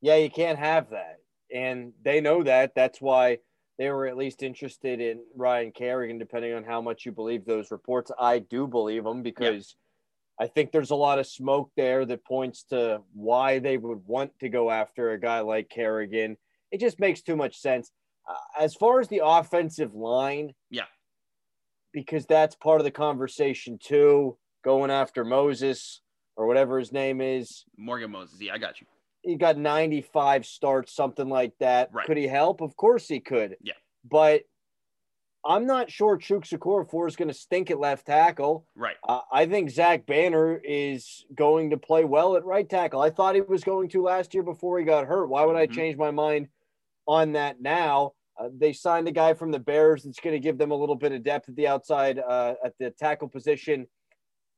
yeah, 0.00 0.16
you 0.16 0.30
can't 0.30 0.58
have 0.58 0.90
that. 0.90 1.18
And 1.52 1.92
they 2.04 2.20
know 2.20 2.42
that. 2.42 2.74
That's 2.74 3.00
why 3.00 3.38
they 3.78 3.90
were 3.90 4.06
at 4.06 4.16
least 4.16 4.42
interested 4.42 5.00
in 5.00 5.20
Ryan 5.36 5.72
Kerrigan, 5.72 6.18
depending 6.18 6.54
on 6.54 6.64
how 6.64 6.80
much 6.80 7.06
you 7.06 7.12
believe 7.12 7.44
those 7.44 7.70
reports. 7.70 8.10
I 8.18 8.40
do 8.40 8.66
believe 8.66 9.04
them 9.04 9.22
because 9.22 9.76
I 10.40 10.46
think 10.46 10.72
there's 10.72 10.90
a 10.90 10.96
lot 10.96 11.18
of 11.18 11.26
smoke 11.26 11.70
there 11.76 12.04
that 12.04 12.24
points 12.24 12.64
to 12.70 13.02
why 13.12 13.60
they 13.60 13.76
would 13.76 14.06
want 14.06 14.38
to 14.40 14.48
go 14.48 14.70
after 14.70 15.12
a 15.12 15.20
guy 15.20 15.40
like 15.40 15.68
Kerrigan. 15.68 16.36
It 16.70 16.80
just 16.80 17.00
makes 17.00 17.22
too 17.22 17.36
much 17.36 17.56
sense. 17.56 17.90
Uh, 18.28 18.34
as 18.62 18.74
far 18.74 19.00
as 19.00 19.08
the 19.08 19.22
offensive 19.24 19.94
line, 19.94 20.52
yeah, 20.70 20.82
because 21.92 22.26
that's 22.26 22.54
part 22.56 22.80
of 22.80 22.84
the 22.84 22.90
conversation 22.90 23.78
too. 23.82 24.36
Going 24.64 24.90
after 24.90 25.24
Moses 25.24 26.02
or 26.36 26.46
whatever 26.46 26.78
his 26.78 26.92
name 26.92 27.20
is, 27.20 27.64
Morgan 27.76 28.10
Moses. 28.10 28.38
Yeah, 28.40 28.54
I 28.54 28.58
got 28.58 28.80
you 28.80 28.86
he 29.28 29.36
got 29.36 29.58
95 29.58 30.46
starts, 30.46 30.94
something 30.94 31.28
like 31.28 31.52
that. 31.60 31.90
Right. 31.92 32.06
Could 32.06 32.16
he 32.16 32.26
help? 32.26 32.62
Of 32.62 32.74
course 32.76 33.06
he 33.06 33.20
could. 33.20 33.56
Yeah. 33.62 33.74
But 34.08 34.42
I'm 35.44 35.66
not 35.66 35.90
sure 35.90 36.16
Chuks 36.16 36.56
Okorafor 36.56 37.06
is 37.06 37.14
going 37.14 37.28
to 37.28 37.34
stink 37.34 37.70
at 37.70 37.78
left 37.78 38.06
tackle. 38.06 38.66
Right. 38.74 38.96
Uh, 39.06 39.20
I 39.30 39.44
think 39.44 39.68
Zach 39.68 40.06
Banner 40.06 40.56
is 40.64 41.26
going 41.34 41.70
to 41.70 41.76
play 41.76 42.04
well 42.04 42.36
at 42.36 42.44
right 42.46 42.66
tackle. 42.66 43.02
I 43.02 43.10
thought 43.10 43.34
he 43.34 43.42
was 43.42 43.64
going 43.64 43.90
to 43.90 44.02
last 44.02 44.32
year 44.32 44.42
before 44.42 44.78
he 44.78 44.86
got 44.86 45.06
hurt. 45.06 45.26
Why 45.28 45.44
would 45.44 45.56
I 45.56 45.66
mm-hmm. 45.66 45.74
change 45.76 45.96
my 45.98 46.10
mind 46.10 46.48
on 47.06 47.32
that 47.32 47.60
now? 47.60 48.12
Uh, 48.40 48.48
they 48.56 48.72
signed 48.72 49.08
a 49.08 49.12
guy 49.12 49.34
from 49.34 49.50
the 49.50 49.58
Bears 49.58 50.04
that's 50.04 50.20
going 50.20 50.34
to 50.34 50.40
give 50.40 50.56
them 50.56 50.70
a 50.70 50.74
little 50.74 50.96
bit 50.96 51.12
of 51.12 51.22
depth 51.22 51.50
at 51.50 51.56
the 51.56 51.66
outside 51.66 52.18
uh, 52.18 52.54
at 52.64 52.72
the 52.80 52.90
tackle 52.92 53.28
position. 53.28 53.86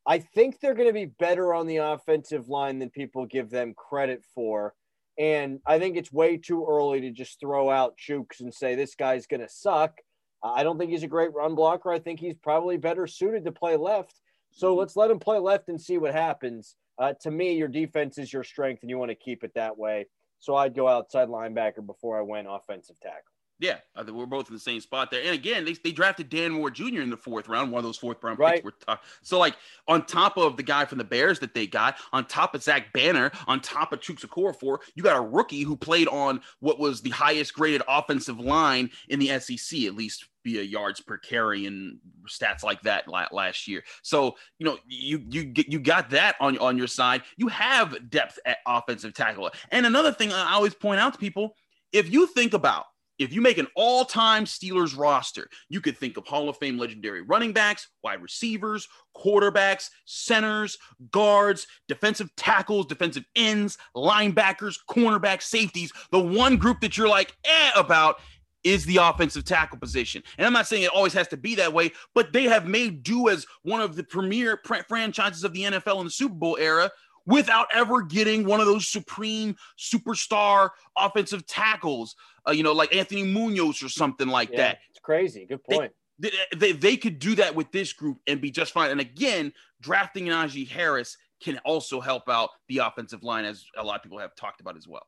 I 0.07 0.19
think 0.19 0.61
they're 0.61 0.75
going 0.75 0.89
to 0.89 0.95
be 0.95 1.07
better 1.07 1.55
on 1.55 1.67
the 1.67 1.79
offensive 1.79 2.49
line 2.49 2.79
than 2.79 2.91
people 2.91 3.27
give 3.27 3.51
them 3.51 3.75
credit 3.75 4.25
for. 4.35 4.75
And 5.19 5.61
I 5.67 5.79
think 5.79 5.97
it's 5.97 6.13
way 6.13 6.39
too 6.39 6.67
early 6.69 7.03
to 7.03 7.11
just 7.11 7.39
throw 7.39 7.71
out 7.71 7.99
Chuks 7.99 8.41
and 8.41 8.53
say 8.53 8.75
this 8.75 8.95
guy's 8.95 9.27
going 9.27 9.41
to 9.41 9.49
suck. 9.49 9.99
I 10.43 10.63
don't 10.63 10.79
think 10.79 10.91
he's 10.91 11.03
a 11.03 11.09
great 11.09 11.35
run 11.35 11.55
blocker. 11.55 11.91
I 11.93 11.99
think 11.99 12.21
he's 12.21 12.37
probably 12.37 12.79
better 12.79 13.07
suited 13.07 13.45
to 13.45 13.53
play 13.53 13.77
left. 13.77 14.21
So 14.53 14.71
mm-hmm. 14.71 14.81
let's 14.81 14.97
let 14.97 15.11
him 15.11 15.19
play 15.19 15.39
left 15.39 15.69
and 15.69 15.81
see 15.81 15.99
what 15.99 16.15
happens. 16.15 16.77
Uh, 16.99 17.13
to 17.23 17.31
me, 17.31 17.55
your 17.55 17.69
defense 17.69 18.19
is 18.19 18.33
your 18.33 18.45
strength, 18.45 18.83
and 18.83 18.91
you 18.91 18.99
want 18.99 19.11
to 19.11 19.15
keep 19.15 19.45
it 19.45 19.53
that 19.55 19.77
way. 19.77 20.07
So 20.39 20.55
I'd 20.57 20.75
go 20.75 20.89
outside 20.89 21.29
linebacker 21.29 21.85
before 21.85 22.19
I 22.19 22.23
went 22.23 22.49
offensive 22.51 22.99
tackle. 23.01 23.21
Yeah, 23.61 23.77
I 23.95 24.03
think 24.03 24.17
we're 24.17 24.25
both 24.25 24.49
in 24.49 24.55
the 24.55 24.61
same 24.61 24.81
spot 24.81 25.11
there. 25.11 25.21
And 25.23 25.35
again, 25.35 25.67
they, 25.67 25.75
they 25.75 25.93
drafted 25.93 26.31
Dan 26.31 26.53
Moore 26.53 26.71
Jr. 26.71 27.03
in 27.03 27.11
the 27.11 27.17
fourth 27.17 27.47
round, 27.47 27.71
one 27.71 27.81
of 27.81 27.85
those 27.85 27.99
fourth 27.99 28.25
round 28.25 28.39
right. 28.39 28.55
picks. 28.55 28.65
Were 28.65 28.73
tough. 28.87 29.01
So, 29.23 29.39
like, 29.39 29.55
on 29.87 30.07
top 30.07 30.39
of 30.39 30.57
the 30.57 30.63
guy 30.63 30.87
from 30.87 30.97
the 30.97 31.05
Bears 31.05 31.39
that 31.41 31.53
they 31.53 31.67
got, 31.67 31.97
on 32.15 32.25
top 32.25 32.55
of 32.55 32.63
Zach 32.63 32.91
Banner, 32.95 33.31
on 33.47 33.61
top 33.61 33.93
of 33.93 34.01
Chuks 34.01 34.25
Okorafor, 34.27 34.79
you 34.95 35.03
got 35.03 35.19
a 35.19 35.21
rookie 35.21 35.61
who 35.61 35.77
played 35.77 36.09
on 36.09 36.41
what 36.61 36.79
was 36.79 37.03
the 37.03 37.11
highest 37.11 37.53
graded 37.53 37.83
offensive 37.87 38.41
line 38.41 38.91
in 39.11 39.19
the 39.19 39.39
SEC, 39.39 39.83
at 39.83 39.95
least 39.95 40.25
via 40.43 40.63
yards 40.63 41.03
per 41.03 41.19
carry 41.19 41.67
and 41.67 41.99
stats 42.27 42.63
like 42.63 42.81
that 42.81 43.05
last 43.09 43.69
year. 43.69 43.85
So, 44.01 44.37
you 44.59 44.65
know, 44.65 44.79
you 44.87 45.23
you 45.29 45.53
you 45.55 45.79
got 45.79 46.09
that 46.11 46.37
on 46.41 46.57
on 46.57 46.79
your 46.79 46.87
side. 46.87 47.23
You 47.37 47.49
have 47.49 48.09
depth 48.09 48.39
at 48.47 48.57
offensive 48.67 49.13
tackle. 49.13 49.51
And 49.71 49.85
another 49.85 50.13
thing 50.13 50.33
I 50.33 50.55
always 50.55 50.75
point 50.75 50.99
out 50.99 51.13
to 51.13 51.19
people, 51.19 51.57
if 51.93 52.11
you 52.11 52.27
think 52.27 52.55
about 52.55 52.87
if 53.21 53.35
you 53.35 53.43
make 53.43 53.59
an 53.59 53.69
all 53.77 54.05
time 54.05 54.47
Steelers 54.47 54.99
roster, 54.99 55.49
you 55.69 55.81
could 55.81 55.97
think 55.97 56.17
of 56.17 56.27
Hall 56.27 56.49
of 56.49 56.57
Fame 56.57 56.79
legendary 56.79 57.21
running 57.21 57.53
backs, 57.53 57.87
wide 58.03 58.23
receivers, 58.23 58.89
quarterbacks, 59.15 59.91
centers, 60.07 60.79
guards, 61.11 61.67
defensive 61.87 62.35
tackles, 62.35 62.87
defensive 62.87 63.25
ends, 63.37 63.77
linebackers, 63.95 64.79
cornerbacks, 64.89 65.43
safeties. 65.43 65.93
The 66.11 66.19
one 66.19 66.57
group 66.57 66.81
that 66.81 66.97
you're 66.97 67.09
like, 67.09 67.37
eh, 67.45 67.71
about 67.77 68.17
is 68.65 68.85
the 68.87 68.97
offensive 68.97 69.45
tackle 69.45 69.79
position. 69.79 70.23
And 70.39 70.47
I'm 70.47 70.53
not 70.53 70.67
saying 70.67 70.83
it 70.83 70.91
always 70.91 71.13
has 71.13 71.29
to 71.29 71.37
be 71.37 71.55
that 71.57 71.73
way, 71.73 71.93
but 72.15 72.33
they 72.33 72.45
have 72.45 72.67
made 72.67 73.03
do 73.03 73.29
as 73.29 73.47
one 73.63 73.81
of 73.81 73.97
the 73.97 74.05
premier 74.05 74.61
franchises 74.89 75.45
of 75.45 75.53
the 75.53 75.63
NFL 75.63 75.99
in 76.01 76.05
the 76.05 76.11
Super 76.11 76.35
Bowl 76.35 76.57
era 76.59 76.91
without 77.31 77.69
ever 77.73 78.03
getting 78.03 78.45
one 78.45 78.61
of 78.61 78.67
those 78.67 78.89
supreme 78.89 79.57
superstar 79.79 80.71
offensive 80.97 81.47
tackles, 81.47 82.17
uh, 82.47 82.53
you 82.53 82.63
know, 82.63 82.73
like 82.73 82.95
Anthony 82.95 83.23
Munoz 83.23 83.83
or 83.83 83.89
something 83.89 84.29
like 84.29 84.51
Yeah, 84.51 84.59
that. 84.59 84.79
It's 84.91 84.99
crazy. 84.99 85.47
Good 85.47 85.65
point. 85.65 85.93
They, 86.19 86.31
they, 86.55 86.73
they 86.73 86.97
could 86.97 87.19
do 87.19 87.35
that 87.37 87.55
with 87.55 87.73
this 87.73 87.93
group 87.95 88.19
and 88.27 88.41
be 88.41 88.51
just 88.51 88.73
fine. 88.73 88.91
And 88.91 89.01
again, 89.01 89.53
drafting 89.81 90.27
Najee 90.27 90.69
Harris 90.69 91.17
can 91.43 91.59
also 91.65 92.01
help 92.01 92.29
out 92.29 92.51
the 92.69 92.79
offensive 92.79 93.23
line, 93.23 93.47
as 93.47 93.65
a 93.77 93.83
lot 93.83 93.97
of 93.97 94.03
people 94.03 94.19
have 94.19 94.35
talked 94.35 94.61
about 94.61 94.77
as 94.77 94.87
well. 94.87 95.07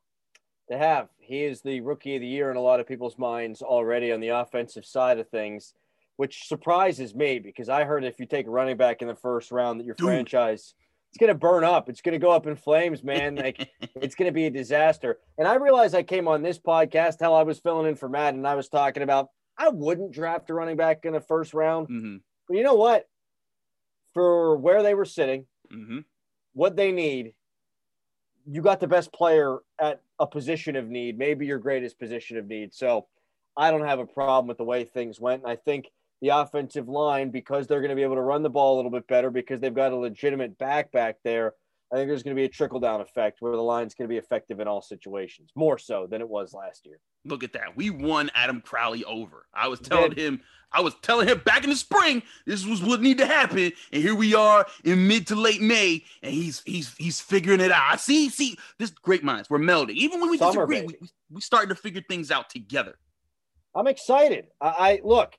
They 0.69 0.79
have. 0.79 1.09
He 1.19 1.45
is 1.45 1.61
the 1.61 1.83
rookie 1.83 2.15
of 2.15 2.23
the 2.23 2.27
year 2.27 2.51
in 2.51 2.57
a 2.57 2.63
lot 2.63 2.81
of 2.81 2.87
people's 2.87 3.19
minds 3.19 3.61
already 3.61 4.13
on 4.13 4.21
the 4.21 4.29
offensive 4.29 4.87
side 4.87 5.19
of 5.19 5.29
things, 5.29 5.75
which 6.17 6.47
surprises 6.47 7.15
me 7.15 7.39
because 7.39 7.69
I 7.69 7.85
heard 7.85 8.05
if 8.05 8.19
you 8.19 8.25
take 8.25 8.47
a 8.47 8.51
running 8.51 8.79
back 8.79 9.03
in 9.03 9.09
the 9.09 9.15
first 9.15 9.53
round 9.53 9.81
that 9.81 9.85
your 9.85 9.97
Dude. 9.97 10.07
franchise 10.07 10.73
it's 11.13 11.19
going 11.19 11.29
to 11.29 11.39
burn 11.39 11.63
up. 11.63 11.91
It's 11.91 12.01
going 12.01 12.15
to 12.15 12.19
go 12.19 12.31
up 12.31 12.47
in 12.47 12.57
flames, 12.57 13.05
man. 13.05 13.35
Like 13.37 13.69
it's 13.97 14.15
going 14.15 14.31
to 14.31 14.33
be 14.33 14.47
a 14.47 14.51
disaster. 14.51 15.19
And 15.37 15.47
I 15.47 15.57
realized 15.57 15.95
I 15.95 16.03
came 16.03 16.27
on 16.27 16.43
this 16.43 16.59
podcast, 16.59 17.21
hell, 17.21 17.35
I 17.35 17.43
was 17.43 17.61
filling 17.61 17.87
in 17.87 17.97
for 17.97 18.09
Matt 18.09 18.33
and 18.33 18.49
I 18.49 18.55
was 18.55 18.71
talking 18.71 19.03
about 19.03 19.29
I 19.59 19.69
wouldn't 19.69 20.13
draft 20.13 20.49
a 20.49 20.55
running 20.55 20.79
back 20.79 21.05
in 21.05 21.13
the 21.13 21.21
first 21.21 21.53
round. 21.53 21.89
hmm 21.89 22.17
But 22.49 22.57
you 22.57 22.63
know 22.63 22.77
what? 22.77 23.11
For 24.15 24.57
where 24.57 24.83
they 24.83 24.95
were 24.95 25.05
sitting, 25.05 25.47
hmm 25.71 26.01
what 26.55 26.77
they 26.77 26.93
need, 26.93 27.35
you 28.47 28.63
got 28.63 28.81
the 28.81 28.87
best 28.87 29.13
player 29.13 29.59
at 29.79 30.01
a 30.19 30.27
position 30.27 30.77
of 30.77 30.89
need, 30.89 31.19
maybe 31.19 31.47
your 31.47 31.59
greatest 31.59 31.99
position 31.99 32.37
of 32.39 32.47
need. 32.47 32.73
So 32.75 33.07
I 33.57 33.71
don't 33.71 33.87
have 33.87 33.99
a 33.99 34.07
problem 34.07 34.49
with 34.49 34.59
the 34.59 34.65
way 34.65 34.85
things 34.85 35.21
went. 35.21 35.43
And 35.43 35.51
I 35.51 35.57
think 35.57 35.91
the 36.23 36.29
offensive 36.29 36.89
line, 36.89 37.31
because 37.31 37.67
they're 37.67 37.81
going 37.81 37.91
to 37.91 37.97
be 37.97 38.03
able 38.03 38.15
to 38.15 38.23
run 38.23 38.43
the 38.43 38.49
ball 38.49 38.75
a 38.75 38.77
little 38.77 38.91
bit 38.91 39.07
better, 39.09 39.31
because 39.31 39.61
they've 39.61 39.75
got 39.75 39.93
a 39.93 39.97
legitimate 39.97 40.57
back 40.57 40.91
back 40.93 41.17
there, 41.25 41.53
I 41.93 41.97
think 41.97 42.09
there's 42.09 42.23
going 42.23 42.35
to 42.35 42.41
be 42.41 42.47
a 42.47 42.49
trickle 42.49 42.81
down 42.81 43.03
effect 43.03 43.43
where 43.43 43.53
the 43.53 43.63
line's 43.63 43.95
going 43.95 44.09
to 44.09 44.13
be 44.13 44.17
effective 44.17 44.61
in 44.61 44.67
all 44.67 44.81
situations, 44.81 45.51
more 45.55 45.77
so 45.77 46.07
than 46.07 46.23
it 46.23 46.29
was 46.29 46.55
last 46.55 46.87
year. 46.87 46.99
Look 47.27 47.45
at 47.45 47.53
that. 47.53 47.77
We 47.77 47.91
won 47.91 48.31
Adam 48.35 48.63
Crowley 48.63 49.05
over. 49.05 49.45
I 49.53 49.69
was 49.69 49.79
telling 49.79 50.13
him, 50.13 50.41
I 50.73 50.81
was 50.81 50.95
telling 51.03 51.29
him 51.29 51.43
back 51.45 51.65
in 51.65 51.71
the 51.71 51.77
spring, 51.77 52.23
this 52.47 52.65
was 52.65 52.83
what 52.83 53.03
needed 53.03 53.19
to 53.19 53.27
happen. 53.27 53.73
And 53.93 54.03
here 54.03 54.15
we 54.15 54.35
are 54.35 54.67
in 54.85 55.07
mid 55.07 55.27
to 55.27 55.35
late 55.35 55.61
May, 55.61 56.03
and 56.23 56.33
he's 56.33 56.63
he's 56.65 56.95
he's 56.95 57.21
figuring 57.21 57.61
it 57.61 57.71
out. 57.71 57.83
I 57.93 57.97
see, 57.97 58.31
see, 58.31 58.57
this 58.79 58.91
great 58.91 59.23
minds. 59.23 59.51
We're 59.51 59.59
melding. 59.59 59.97
Even 59.97 60.21
when 60.21 60.31
we 60.31 60.39
Summer, 60.39 60.67
disagree, 60.67 60.81
we, 60.81 60.87
baby. 60.87 60.99
we, 61.03 61.09
we 61.31 61.41
starting 61.43 61.69
to 61.69 61.75
figure 61.75 62.03
things 62.09 62.31
out 62.31 62.49
together. 62.49 62.97
I'm 63.75 63.87
excited. 63.87 64.47
I, 64.63 64.69
I 64.69 65.01
look, 65.05 65.35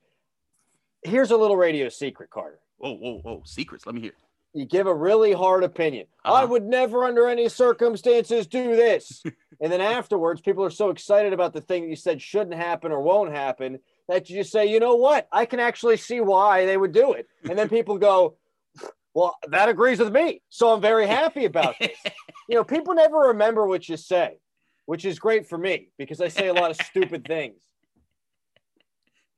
here's 1.06 1.32
a 1.32 1.38
little 1.38 1.58
radio 1.58 1.90
secret, 1.90 2.30
Carter. 2.30 2.60
Whoa, 2.78 2.96
whoa, 2.96 3.20
whoa. 3.20 3.42
Secrets. 3.46 3.86
Let 3.86 3.96
me 3.96 4.02
hear. 4.02 4.14
you 4.54 4.66
give 4.66 4.88
a 4.88 4.94
really 4.94 5.34
hard 5.34 5.64
opinion. 5.64 6.06
Uh-huh. 6.26 6.36
I 6.36 6.46
would 6.46 6.64
never, 6.64 7.04
under 7.06 7.28
any 7.28 7.50
circumstances, 7.50 8.48
do 8.48 8.76
this. 8.76 9.24
and 9.62 9.72
then 9.72 9.82
afterwards, 9.82 10.42
people 10.42 10.64
are 10.64 10.70
so 10.70 10.90
excited 10.90 11.34
about 11.34 11.54
the 11.54 11.62
thing 11.62 11.84
that 11.84 11.90
you 11.90 11.96
said 11.96 12.22
shouldn't 12.22 12.56
happen 12.56 12.92
or 12.92 13.02
won't 13.02 13.32
happen 13.32 13.80
that 14.10 14.30
you 14.30 14.38
just 14.38 14.52
say, 14.52 14.66
you 14.66 14.80
know 14.80 14.96
what? 14.96 15.28
I 15.32 15.46
can 15.46 15.60
actually 15.60 15.98
see 15.98 16.20
why 16.20 16.66
they 16.66 16.78
would 16.78 16.92
do 16.92 17.14
it. 17.14 17.28
And 17.50 17.58
then 17.58 17.70
people 17.70 17.98
go, 17.98 18.36
well, 19.14 19.38
that 19.48 19.70
agrees 19.70 20.00
with 20.00 20.14
me. 20.14 20.42
So 20.50 20.74
I'm 20.74 20.82
very 20.82 21.08
happy 21.08 21.46
about 21.46 21.76
this. 21.80 21.98
you 22.50 22.56
know, 22.56 22.64
people 22.64 22.94
never 22.96 23.18
remember 23.18 23.66
what 23.66 23.88
you 23.88 23.98
say, 23.98 24.38
which 24.86 25.06
is 25.06 25.20
great 25.20 25.48
for 25.48 25.58
me 25.58 25.90
because 25.98 26.20
I 26.20 26.28
say 26.28 26.48
a 26.48 26.54
lot 26.54 26.72
of 26.72 26.78
stupid 26.78 27.26
things. 27.26 27.62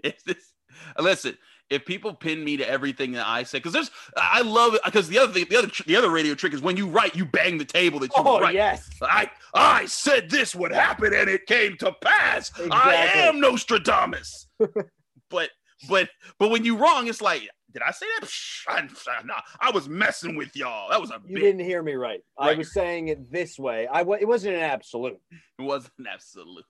It's 0.03 0.23
this. 0.23 0.51
Listen, 0.99 1.37
if 1.69 1.85
people 1.85 2.13
pin 2.13 2.43
me 2.43 2.57
to 2.57 2.69
everything 2.69 3.13
that 3.13 3.25
I 3.25 3.43
say, 3.43 3.57
because 3.57 3.73
there's, 3.73 3.91
I 4.15 4.41
love 4.41 4.75
it. 4.75 4.81
Because 4.85 5.07
the 5.07 5.17
other 5.17 5.33
thing, 5.33 5.45
the 5.49 5.57
other, 5.57 5.71
the 5.87 5.95
other 5.95 6.09
radio 6.09 6.35
trick 6.35 6.53
is 6.53 6.61
when 6.61 6.77
you 6.77 6.87
write, 6.87 7.15
you 7.15 7.25
bang 7.25 7.57
the 7.57 7.65
table 7.65 7.99
that 8.01 8.11
you 8.15 8.23
Oh, 8.23 8.39
write. 8.39 8.53
yes. 8.53 8.87
I, 9.01 9.29
I 9.53 9.85
said 9.85 10.29
this 10.29 10.53
would 10.55 10.71
happen, 10.71 11.13
and 11.13 11.29
it 11.29 11.45
came 11.47 11.75
to 11.77 11.91
pass. 12.01 12.51
I 12.59 12.63
Exactly. 12.65 13.21
am 13.23 13.39
Nostradamus. 13.39 14.47
but, 15.29 15.49
but, 15.89 16.09
but 16.39 16.49
when 16.51 16.63
you 16.65 16.77
wrong, 16.77 17.07
it's 17.07 17.21
like, 17.21 17.49
did 17.73 17.81
I 17.81 17.91
say 17.91 18.05
that? 18.21 18.29
I, 18.69 19.23
nah, 19.25 19.41
I 19.59 19.71
was 19.71 19.89
messing 19.89 20.35
with 20.37 20.55
y'all. 20.55 20.89
That 20.91 21.01
was 21.01 21.09
a 21.11 21.19
You 21.25 21.35
bit. 21.35 21.41
didn't 21.41 21.61
hear 21.65 21.83
me 21.83 21.93
right. 21.95 22.21
I 22.37 22.53
was 22.53 22.71
saying 22.73 23.09
it 23.09 23.29
this 23.31 23.59
way. 23.59 23.85
I 23.87 24.01
it 24.01 24.27
wasn't 24.27 24.55
an 24.55 24.61
absolute. 24.61 25.17
It 25.31 25.61
wasn't 25.61 26.07
absolute. 26.09 26.63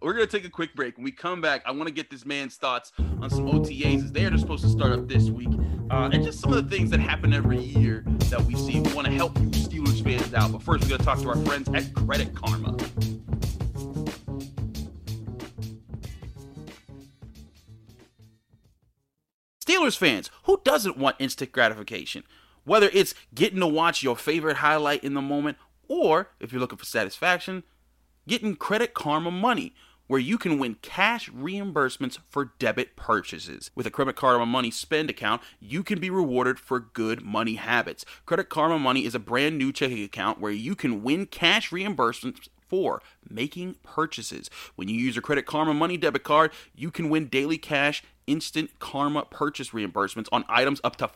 We're 0.00 0.14
gonna 0.14 0.26
take 0.26 0.44
a 0.44 0.50
quick 0.50 0.74
break. 0.74 0.96
When 0.96 1.04
we 1.04 1.12
come 1.12 1.40
back, 1.40 1.62
I 1.66 1.72
want 1.72 1.88
to 1.88 1.94
get 1.94 2.10
this 2.10 2.24
man's 2.24 2.56
thoughts 2.56 2.92
on 3.20 3.28
some 3.28 3.46
OTAs 3.46 4.04
as 4.04 4.12
they 4.12 4.24
are 4.24 4.38
supposed 4.38 4.64
to 4.64 4.70
start 4.70 4.92
up 4.92 5.08
this 5.08 5.28
week, 5.28 5.50
uh, 5.90 6.08
and 6.12 6.24
just 6.24 6.40
some 6.40 6.52
of 6.52 6.68
the 6.68 6.76
things 6.76 6.90
that 6.90 7.00
happen 7.00 7.34
every 7.34 7.58
year 7.58 8.04
that 8.30 8.40
we 8.42 8.54
see. 8.54 8.80
We 8.80 8.92
want 8.94 9.06
to 9.06 9.12
help 9.12 9.38
you 9.38 9.48
Steelers 9.48 10.02
fans 10.02 10.32
out, 10.32 10.52
but 10.52 10.62
first 10.62 10.84
we're 10.84 10.90
gonna 10.90 11.04
talk 11.04 11.20
to 11.20 11.28
our 11.28 11.36
friends 11.44 11.68
at 11.74 11.92
Credit 11.94 12.34
Karma. 12.34 12.76
Steelers 19.60 19.98
fans, 19.98 20.30
who 20.44 20.60
doesn't 20.64 20.96
want 20.96 21.16
instant 21.18 21.52
gratification? 21.52 22.24
Whether 22.64 22.88
it's 22.92 23.14
getting 23.34 23.60
to 23.60 23.66
watch 23.66 24.02
your 24.02 24.16
favorite 24.16 24.58
highlight 24.58 25.04
in 25.04 25.12
the 25.12 25.20
moment, 25.20 25.58
or 25.88 26.30
if 26.40 26.52
you're 26.52 26.60
looking 26.60 26.78
for 26.78 26.86
satisfaction, 26.86 27.64
getting 28.28 28.54
Credit 28.54 28.94
Karma 28.94 29.30
money, 29.30 29.74
where 30.06 30.20
you 30.20 30.38
can 30.38 30.58
win 30.58 30.76
cash 30.80 31.28
reimbursements 31.30 32.18
for 32.28 32.52
debit 32.58 32.94
purchases. 32.94 33.70
With 33.74 33.86
a 33.86 33.90
Credit 33.90 34.14
Karma 34.14 34.46
Money 34.46 34.70
spend 34.70 35.10
account, 35.10 35.42
you 35.60 35.82
can 35.82 35.98
be 35.98 36.10
rewarded 36.10 36.60
for 36.60 36.78
good 36.78 37.22
money 37.22 37.54
habits. 37.54 38.04
Credit 38.24 38.48
Karma 38.48 38.78
Money 38.78 39.04
is 39.04 39.14
a 39.14 39.18
brand 39.18 39.58
new 39.58 39.72
checking 39.72 40.04
account 40.04 40.40
where 40.40 40.52
you 40.52 40.76
can 40.76 41.02
win 41.02 41.26
cash 41.26 41.70
reimbursements 41.70 42.48
for 42.68 43.02
making 43.28 43.76
purchases. 43.82 44.50
When 44.76 44.88
you 44.88 44.96
use 44.96 45.16
your 45.16 45.22
Credit 45.22 45.46
Karma 45.46 45.74
Money 45.74 45.96
debit 45.96 46.22
card, 46.22 46.52
you 46.74 46.90
can 46.90 47.08
win 47.08 47.26
daily 47.26 47.58
cash 47.58 48.02
instant 48.26 48.70
karma 48.78 49.24
purchase 49.24 49.70
reimbursements 49.70 50.28
on 50.30 50.44
items 50.48 50.80
up 50.84 50.96
to 50.96 51.08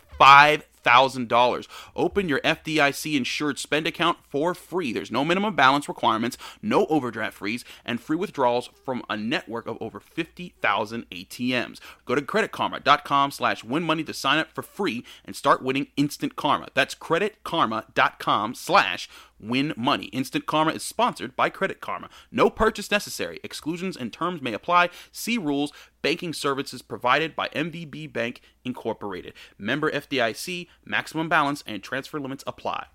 $5,000. 0.84 1.66
Open 1.96 2.28
your 2.28 2.40
FDIC 2.40 3.16
insured 3.16 3.58
spend 3.58 3.86
account 3.86 4.18
for 4.28 4.54
free. 4.54 4.92
There's 4.92 5.10
no 5.10 5.24
minimum 5.24 5.54
balance 5.54 5.88
requirements, 5.88 6.38
no 6.60 6.86
overdraft 6.86 7.38
fees, 7.38 7.64
and 7.84 8.00
free 8.00 8.16
withdrawals 8.16 8.70
from 8.84 9.02
a 9.08 9.16
network 9.16 9.66
of 9.66 9.78
over 9.80 10.00
50,000 10.00 11.10
ATMs. 11.10 11.80
Go 12.04 12.14
to 12.14 12.22
creditkarma.com 12.22 13.30
slash 13.30 13.64
win 13.64 13.82
money 13.82 14.04
to 14.04 14.14
sign 14.14 14.38
up 14.38 14.52
for 14.52 14.62
free 14.62 15.04
and 15.24 15.36
start 15.36 15.62
winning 15.62 15.88
instant 15.96 16.36
karma. 16.36 16.68
That's 16.74 16.94
creditkarma.com 16.94 18.54
slash 18.54 19.08
win 19.42 19.74
money. 19.76 20.06
Instant 20.06 20.46
Karma 20.46 20.72
is 20.72 20.82
sponsored 20.82 21.36
by 21.36 21.50
Credit 21.50 21.80
Karma. 21.80 22.08
No 22.30 22.48
purchase 22.48 22.90
necessary. 22.90 23.40
Exclusions 23.42 23.96
and 23.96 24.12
terms 24.12 24.40
may 24.40 24.52
apply. 24.52 24.90
See 25.10 25.36
rules. 25.38 25.72
Banking 26.00 26.32
services 26.32 26.82
provided 26.82 27.36
by 27.36 27.48
MVB 27.48 28.12
Bank 28.12 28.40
Incorporated. 28.64 29.34
Member 29.58 29.90
FDIC. 29.90 30.68
Maximum 30.84 31.28
balance 31.28 31.62
and 31.66 31.82
transfer 31.82 32.20
limits 32.20 32.44
apply. 32.46 32.86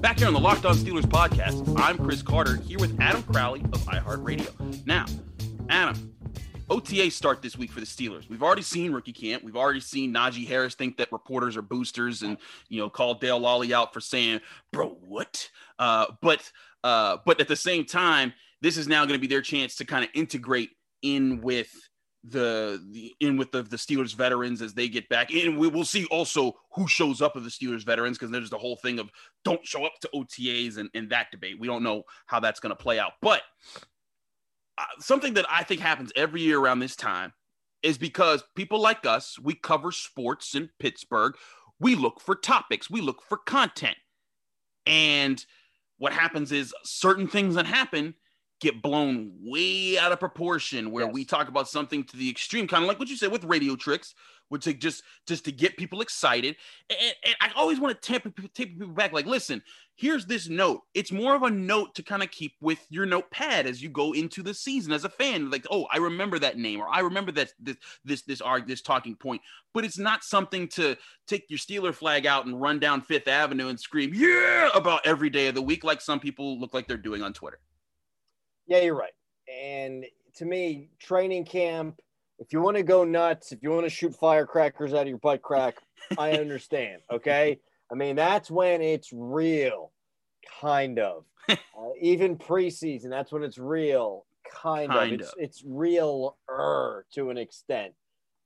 Back 0.00 0.18
here 0.18 0.26
on 0.26 0.34
the 0.34 0.40
Locked 0.40 0.64
On 0.64 0.74
Steelers 0.74 1.02
podcast, 1.02 1.78
I'm 1.78 1.96
Chris 1.98 2.22
Carter 2.22 2.56
here 2.56 2.78
with 2.78 2.98
Adam 3.00 3.22
Crowley 3.22 3.60
of 3.72 3.80
iHeartRadio. 3.84 4.86
Now, 4.86 5.06
Adam, 5.68 6.09
OTA 6.70 7.10
start 7.10 7.42
this 7.42 7.58
week 7.58 7.72
for 7.72 7.80
the 7.80 7.86
Steelers. 7.86 8.28
We've 8.28 8.42
already 8.42 8.62
seen 8.62 8.92
rookie 8.92 9.12
camp. 9.12 9.42
We've 9.42 9.56
already 9.56 9.80
seen 9.80 10.14
Najee 10.14 10.46
Harris 10.46 10.76
think 10.76 10.96
that 10.98 11.10
reporters 11.10 11.56
are 11.56 11.62
boosters 11.62 12.22
and 12.22 12.38
you 12.68 12.80
know 12.80 12.88
call 12.88 13.14
Dale 13.14 13.40
Lolley 13.40 13.72
out 13.72 13.92
for 13.92 14.00
saying, 14.00 14.40
"Bro, 14.72 14.98
what?" 15.00 15.48
Uh, 15.78 16.06
but 16.22 16.50
uh, 16.84 17.18
but 17.26 17.40
at 17.40 17.48
the 17.48 17.56
same 17.56 17.84
time, 17.84 18.32
this 18.62 18.76
is 18.76 18.86
now 18.86 19.04
going 19.04 19.18
to 19.18 19.20
be 19.20 19.26
their 19.26 19.42
chance 19.42 19.76
to 19.76 19.84
kind 19.84 20.04
of 20.04 20.10
integrate 20.14 20.70
in 21.02 21.40
with 21.40 21.70
the, 22.24 22.82
the 22.90 23.14
in 23.20 23.36
with 23.36 23.50
the, 23.50 23.62
the 23.62 23.76
Steelers 23.76 24.14
veterans 24.14 24.62
as 24.62 24.74
they 24.74 24.88
get 24.88 25.08
back. 25.08 25.32
And 25.32 25.58
we 25.58 25.68
will 25.68 25.84
see 25.84 26.04
also 26.06 26.54
who 26.72 26.86
shows 26.86 27.22
up 27.22 27.34
of 27.34 27.44
the 27.44 27.50
Steelers 27.50 27.84
veterans 27.84 28.18
because 28.18 28.30
there's 28.30 28.50
the 28.50 28.58
whole 28.58 28.76
thing 28.76 28.98
of 28.98 29.10
don't 29.44 29.64
show 29.66 29.84
up 29.84 29.94
to 30.02 30.10
OTAs 30.14 30.76
and, 30.76 30.90
and 30.94 31.10
that 31.10 31.30
debate. 31.30 31.58
We 31.58 31.66
don't 31.66 31.82
know 31.82 32.02
how 32.26 32.40
that's 32.40 32.60
going 32.60 32.76
to 32.76 32.82
play 32.82 32.98
out, 32.98 33.12
but 33.22 33.42
something 34.98 35.34
that 35.34 35.46
I 35.48 35.62
think 35.64 35.80
happens 35.80 36.12
every 36.16 36.42
year 36.42 36.58
around 36.58 36.80
this 36.80 36.96
time 36.96 37.32
is 37.82 37.98
because 37.98 38.42
people 38.54 38.80
like 38.80 39.06
us, 39.06 39.38
we 39.38 39.54
cover 39.54 39.92
sports 39.92 40.54
in 40.54 40.70
Pittsburgh. 40.78 41.34
We 41.78 41.94
look 41.94 42.20
for 42.20 42.34
topics, 42.34 42.90
we 42.90 43.00
look 43.00 43.22
for 43.22 43.38
content. 43.38 43.96
And 44.86 45.44
what 45.98 46.12
happens 46.12 46.52
is 46.52 46.74
certain 46.84 47.26
things 47.28 47.54
that 47.54 47.66
happen 47.66 48.14
get 48.60 48.82
blown 48.82 49.32
way 49.40 49.98
out 49.98 50.12
of 50.12 50.20
proportion 50.20 50.90
where 50.90 51.06
Yes. 51.06 51.14
we 51.14 51.24
talk 51.24 51.48
about 51.48 51.68
something 51.68 52.04
to 52.04 52.16
the 52.16 52.28
extreme 52.28 52.66
kind 52.66 52.84
of 52.84 52.88
like 52.88 52.98
what 52.98 53.08
you 53.08 53.16
said 53.16 53.32
with 53.32 53.44
radio 53.44 53.74
tricks 53.76 54.14
which 54.50 54.66
like 54.66 54.78
just 54.78 55.02
just 55.26 55.44
to 55.46 55.52
get 55.52 55.76
people 55.76 56.02
excited. 56.02 56.56
And, 56.90 57.14
and 57.24 57.34
i 57.40 57.50
always 57.56 57.80
want 57.80 58.00
to 58.00 58.12
take, 58.12 58.22
take 58.54 58.78
people 58.78 58.94
back 58.94 59.12
like 59.12 59.26
listen 59.26 59.62
here's 60.00 60.24
this 60.24 60.48
note. 60.48 60.80
It's 60.94 61.12
more 61.12 61.34
of 61.34 61.42
a 61.42 61.50
note 61.50 61.94
to 61.96 62.02
kind 62.02 62.22
of 62.22 62.30
keep 62.30 62.54
with 62.62 62.84
your 62.88 63.04
notepad 63.04 63.66
as 63.66 63.82
you 63.82 63.90
go 63.90 64.12
into 64.12 64.42
the 64.42 64.54
season 64.54 64.94
as 64.94 65.04
a 65.04 65.10
fan. 65.10 65.50
Like 65.50 65.66
oh 65.70 65.86
i 65.92 65.98
remember 65.98 66.38
that 66.38 66.56
name 66.56 66.80
or 66.80 66.88
i 66.88 67.00
remember 67.00 67.30
that 67.32 67.52
this 67.60 67.76
this 68.04 68.22
this 68.22 68.40
arg 68.40 68.66
this 68.66 68.80
talking 68.80 69.14
point. 69.14 69.42
But 69.74 69.84
it's 69.84 69.98
not 69.98 70.24
something 70.24 70.68
to 70.68 70.96
take 71.26 71.44
your 71.48 71.58
steeler 71.58 71.94
flag 71.94 72.26
out 72.26 72.46
and 72.46 72.60
run 72.60 72.80
down 72.80 73.02
fifth 73.02 73.28
avenue 73.28 73.68
and 73.68 73.78
scream 73.78 74.12
yeah! 74.14 74.70
about 74.74 75.06
every 75.06 75.30
day 75.30 75.48
of 75.48 75.54
the 75.54 75.62
week 75.62 75.84
like 75.84 76.00
some 76.00 76.18
people 76.18 76.58
look 76.58 76.72
like 76.72 76.88
they're 76.88 76.96
doing 76.96 77.22
on 77.22 77.34
twitter. 77.34 77.60
Yeah, 78.66 78.80
you're 78.80 78.96
right. 78.96 79.12
And 79.52 80.06
to 80.36 80.44
me, 80.44 80.90
training 80.98 81.44
camp, 81.44 82.00
if 82.40 82.52
you 82.52 82.60
want 82.60 82.78
to 82.78 82.82
go 82.82 83.04
nuts, 83.04 83.52
if 83.52 83.62
you 83.62 83.70
want 83.70 83.84
to 83.84 83.90
shoot 83.90 84.14
firecrackers 84.14 84.94
out 84.94 85.02
of 85.02 85.08
your 85.08 85.18
butt 85.18 85.42
crack, 85.42 85.76
I 86.18 86.32
understand. 86.40 87.02
Okay. 87.12 87.60
I 87.92 87.94
mean, 87.94 88.16
that's 88.16 88.50
when 88.50 88.80
it's 88.80 89.12
real, 89.12 89.92
kind 90.60 90.98
of. 90.98 91.24
uh, 91.48 91.56
even 92.00 92.36
preseason, 92.36 93.10
that's 93.10 93.30
when 93.30 93.42
it's 93.42 93.58
real, 93.58 94.24
kind, 94.50 94.90
Kind 94.90 95.14
of. 95.14 95.20
It's, 95.20 95.34
it's 95.36 95.64
real 95.66 96.36
to 96.48 97.30
an 97.30 97.38
extent. 97.38 97.92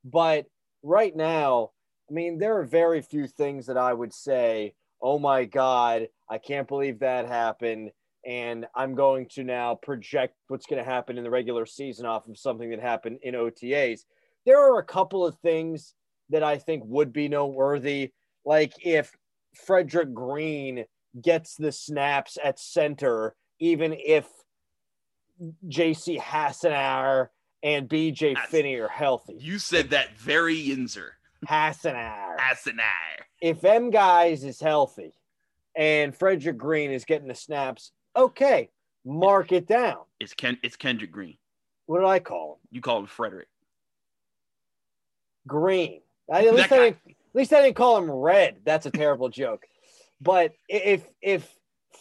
But 0.03 0.45
right 0.83 1.15
now, 1.15 1.71
I 2.09 2.13
mean, 2.13 2.37
there 2.37 2.59
are 2.59 2.65
very 2.65 3.01
few 3.01 3.27
things 3.27 3.65
that 3.67 3.77
I 3.77 3.93
would 3.93 4.13
say, 4.13 4.73
oh 5.01 5.19
my 5.19 5.45
God, 5.45 6.07
I 6.29 6.37
can't 6.37 6.67
believe 6.67 6.99
that 6.99 7.27
happened 7.27 7.91
and 8.25 8.65
I'm 8.75 8.95
going 8.95 9.27
to 9.33 9.43
now 9.43 9.75
project 9.75 10.35
what's 10.47 10.65
going 10.65 10.83
to 10.83 10.89
happen 10.89 11.17
in 11.17 11.23
the 11.23 11.29
regular 11.29 11.65
season 11.65 12.05
off 12.05 12.27
of 12.27 12.37
something 12.37 12.69
that 12.71 12.79
happened 12.79 13.19
in 13.21 13.35
OTAs. 13.35 14.01
There 14.45 14.59
are 14.59 14.79
a 14.79 14.83
couple 14.83 15.25
of 15.25 15.35
things 15.39 15.93
that 16.29 16.43
I 16.43 16.57
think 16.57 16.83
would 16.85 17.13
be 17.13 17.27
noteworthy, 17.27 18.11
like 18.45 18.73
if 18.83 19.11
Frederick 19.65 20.13
Green 20.13 20.85
gets 21.21 21.55
the 21.55 21.71
snaps 21.71 22.37
at 22.43 22.59
center, 22.59 23.35
even 23.59 23.93
if 23.93 24.27
JC 25.67 26.19
Hassanar 26.19 27.29
and 27.63 27.87
BJ 27.89 28.33
That's- 28.33 28.49
Finney 28.49 28.75
are 28.75 28.87
healthy. 28.87 29.35
you 29.39 29.59
said 29.59 29.89
that 29.91 30.15
very 30.17 30.55
yinzer 30.57 31.11
Hassanar. 31.47 32.35
asinine 32.39 32.81
if 33.41 33.63
M 33.63 33.89
guys 33.91 34.43
is 34.43 34.59
healthy 34.59 35.13
and 35.75 36.15
Frederick 36.15 36.57
Green 36.57 36.91
is 36.91 37.03
getting 37.05 37.27
the 37.27 37.35
snaps, 37.35 37.91
okay, 38.15 38.69
mark 39.05 39.51
it 39.51 39.67
down. 39.67 39.97
it's 40.19 40.33
ken 40.33 40.57
it's 40.63 40.75
kendrick 40.75 41.11
green 41.11 41.37
What 41.85 41.99
did 41.99 42.07
I 42.07 42.19
call 42.19 42.53
him? 42.53 42.59
you 42.71 42.81
call 42.81 42.99
him 42.99 43.05
frederick 43.07 43.47
Green. 45.47 46.01
I, 46.31 46.47
at 46.47 46.55
least 46.55 46.71
I 46.71 46.77
didn't, 46.77 46.97
at 47.07 47.35
least 47.35 47.53
I 47.53 47.61
didn't 47.61 47.75
call 47.75 47.97
him 47.99 48.09
red. 48.09 48.57
That's 48.65 48.87
a 48.87 48.91
terrible 48.91 49.29
joke. 49.43 49.63
But 50.19 50.53
if 50.67 51.05
if 51.21 51.47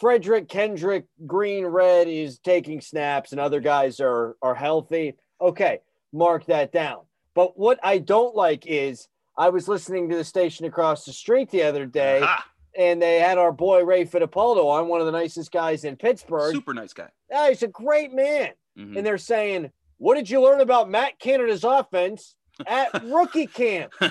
Frederick 0.01 0.49
Kendrick 0.49 1.05
Green 1.27 1.67
Red 1.67 2.09
is 2.09 2.39
taking 2.39 2.81
snaps 2.81 3.33
and 3.33 3.41
other 3.41 3.61
guys 3.61 4.01
are 4.01 4.37
are 4.41 4.55
healthy, 4.55 5.17
okay, 5.41 5.81
mark 6.13 6.47
that 6.47 6.73
down. 6.73 7.01
But 7.35 7.59
what 7.59 7.79
I 7.83 7.99
don't 7.99 8.35
like 8.35 8.65
is 8.67 9.09
I 9.37 9.51
was 9.51 9.69
listening 9.69 10.09
to 10.09 10.17
the 10.17 10.25
station 10.25 10.65
across 10.65 11.05
the 11.05 11.13
street 11.13 11.51
the 11.51 11.65
other 11.65 11.85
day, 11.85 12.23
Aha, 12.23 12.47
and 12.77 13.01
they 13.01 13.21
had 13.21 13.39
our 13.39 13.53
boy 13.53 13.85
Ray 13.85 14.05
Fittipaldo 14.05 14.65
on, 14.67 14.89
one 14.89 15.01
of 15.01 15.07
the 15.07 15.13
nicest 15.13 15.53
guys 15.53 15.85
in 15.85 15.97
Pittsburgh. 15.97 16.53
super 16.55 16.75
nice 16.75 16.93
guy 16.93 17.09
Ah, 17.33 17.49
he's 17.49 17.63
a 17.63 17.69
great 17.69 18.13
man. 18.13 18.51
Mhm. 18.79 18.97
And 18.97 19.07
they're 19.07 19.19
saying, 19.19 19.71
What 19.99 20.15
did 20.17 20.29
you 20.31 20.41
learn 20.43 20.61
about 20.61 20.91
Matt 20.91 21.19
Canada's 21.19 21.65
offense 21.65 22.35
at 22.67 22.89
rookie 23.05 23.47
camp? 23.47 23.93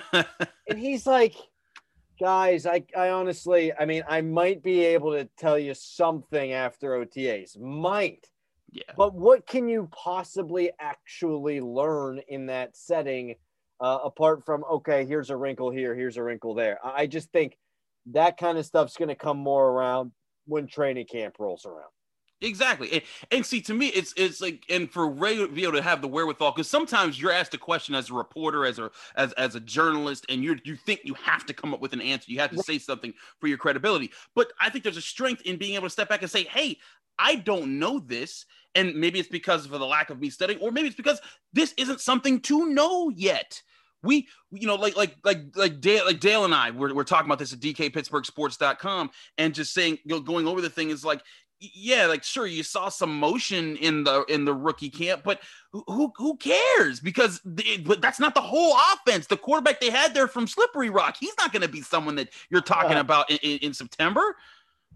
And 0.69 0.79
he's 0.79 1.05
like, 1.05 1.35
Guys, 2.19 2.65
I, 2.65 2.83
I 2.95 3.09
honestly, 3.09 3.73
I 3.73 3.85
mean, 3.85 4.03
I 4.07 4.21
might 4.21 4.63
be 4.63 4.85
able 4.85 5.11
to 5.13 5.27
tell 5.37 5.57
you 5.59 5.73
something 5.73 6.53
after 6.53 6.91
OTAs. 6.91 7.59
Might. 7.59 8.27
yeah 8.71 8.83
But 8.95 9.13
what 9.13 9.45
can 9.45 9.67
you 9.67 9.89
possibly 9.91 10.71
actually 10.79 11.59
learn 11.59 12.21
in 12.27 12.45
that 12.45 12.77
setting 12.77 13.35
uh, 13.81 13.99
apart 14.05 14.45
from, 14.45 14.63
okay, 14.71 15.03
here's 15.05 15.31
a 15.31 15.35
wrinkle 15.35 15.69
here, 15.71 15.93
here's 15.95 16.15
a 16.17 16.23
wrinkle 16.23 16.53
there? 16.53 16.79
I 16.83 17.07
just 17.07 17.29
think 17.31 17.57
that 18.07 18.37
kind 18.37 18.57
of 18.57 18.65
stuff's 18.65 18.97
going 18.97 19.09
to 19.09 19.15
come 19.15 19.37
more 19.37 19.69
around 19.69 20.11
when 20.45 20.67
training 20.67 21.07
camp 21.07 21.35
rolls 21.39 21.65
around. 21.65 21.89
Exactly, 22.41 22.91
and, 22.91 23.01
and 23.31 23.45
see, 23.45 23.61
to 23.61 23.73
me, 23.73 23.87
it's 23.87 24.13
it's 24.17 24.41
like, 24.41 24.65
and 24.69 24.91
for 24.91 25.09
Ray 25.09 25.37
to 25.37 25.47
be 25.47 25.63
able 25.63 25.73
to 25.73 25.81
have 25.81 26.01
the 26.01 26.09
wherewithal, 26.09 26.51
because 26.51 26.69
sometimes 26.69 27.19
you're 27.19 27.31
asked 27.31 27.53
a 27.53 27.57
question 27.57 27.95
as 27.95 28.09
a 28.09 28.13
reporter, 28.13 28.65
as 28.65 28.79
a 28.79 28.91
as 29.15 29.31
as 29.33 29.55
a 29.55 29.61
journalist, 29.61 30.25
and 30.27 30.43
you 30.43 30.57
you 30.65 30.75
think 30.75 30.99
you 31.05 31.13
have 31.13 31.45
to 31.45 31.53
come 31.53 31.73
up 31.73 31.79
with 31.79 31.93
an 31.93 32.01
answer, 32.01 32.29
you 32.29 32.39
have 32.39 32.51
to 32.51 32.61
say 32.61 32.77
something 32.77 33.13
for 33.39 33.47
your 33.47 33.57
credibility. 33.57 34.11
But 34.35 34.51
I 34.59 34.69
think 34.69 34.83
there's 34.83 34.97
a 34.97 35.01
strength 35.01 35.43
in 35.43 35.57
being 35.57 35.75
able 35.75 35.85
to 35.85 35.89
step 35.89 36.09
back 36.09 36.21
and 36.21 36.29
say, 36.29 36.43
"Hey, 36.43 36.79
I 37.17 37.35
don't 37.35 37.79
know 37.79 37.99
this," 37.99 38.45
and 38.75 38.93
maybe 38.95 39.19
it's 39.19 39.29
because 39.29 39.63
of 39.63 39.71
the 39.71 39.79
lack 39.79 40.09
of 40.09 40.19
me 40.19 40.29
studying, 40.29 40.59
or 40.59 40.69
maybe 40.71 40.87
it's 40.87 40.97
because 40.97 41.21
this 41.53 41.73
isn't 41.77 42.01
something 42.01 42.41
to 42.41 42.65
know 42.65 43.07
yet. 43.07 43.61
We, 44.03 44.27
you 44.51 44.67
know, 44.67 44.75
like 44.75 44.95
like 44.95 45.15
like 45.23 45.55
like 45.55 45.79
Dale, 45.79 46.05
like 46.05 46.19
Dale 46.19 46.45
and 46.45 46.53
I, 46.53 46.71
we're, 46.71 46.93
we're 46.93 47.03
talking 47.03 47.25
about 47.25 47.39
this 47.39 47.53
at 47.53 47.59
DKPittsburghSports.com, 47.59 49.11
and 49.37 49.55
just 49.55 49.73
saying, 49.73 49.99
you 50.03 50.15
know, 50.15 50.19
going 50.19 50.47
over 50.47 50.61
the 50.61 50.69
thing 50.69 50.89
is 50.89 51.05
like 51.05 51.21
yeah, 51.73 52.07
like 52.07 52.23
sure, 52.23 52.45
you 52.45 52.63
saw 52.63 52.89
some 52.89 53.17
motion 53.17 53.77
in 53.77 54.03
the 54.03 54.23
in 54.27 54.43
the 54.45 54.53
rookie 54.53 54.89
camp, 54.89 55.21
but 55.23 55.41
who 55.71 55.83
who, 55.87 56.11
who 56.17 56.37
cares? 56.37 56.99
Because 56.99 57.39
the, 57.45 57.77
but 57.85 58.01
that's 58.01 58.19
not 58.19 58.35
the 58.35 58.41
whole 58.41 58.75
offense. 58.93 59.27
The 59.27 59.37
quarterback 59.37 59.79
they 59.79 59.89
had 59.89 60.13
there 60.13 60.27
from 60.27 60.47
Slippery 60.47 60.89
Rock, 60.89 61.15
he's 61.19 61.35
not 61.37 61.53
going 61.53 61.61
to 61.61 61.69
be 61.69 61.81
someone 61.81 62.15
that 62.15 62.29
you're 62.49 62.61
talking 62.61 62.97
about 62.97 63.29
in, 63.29 63.37
in, 63.37 63.57
in 63.59 63.73
September. 63.73 64.35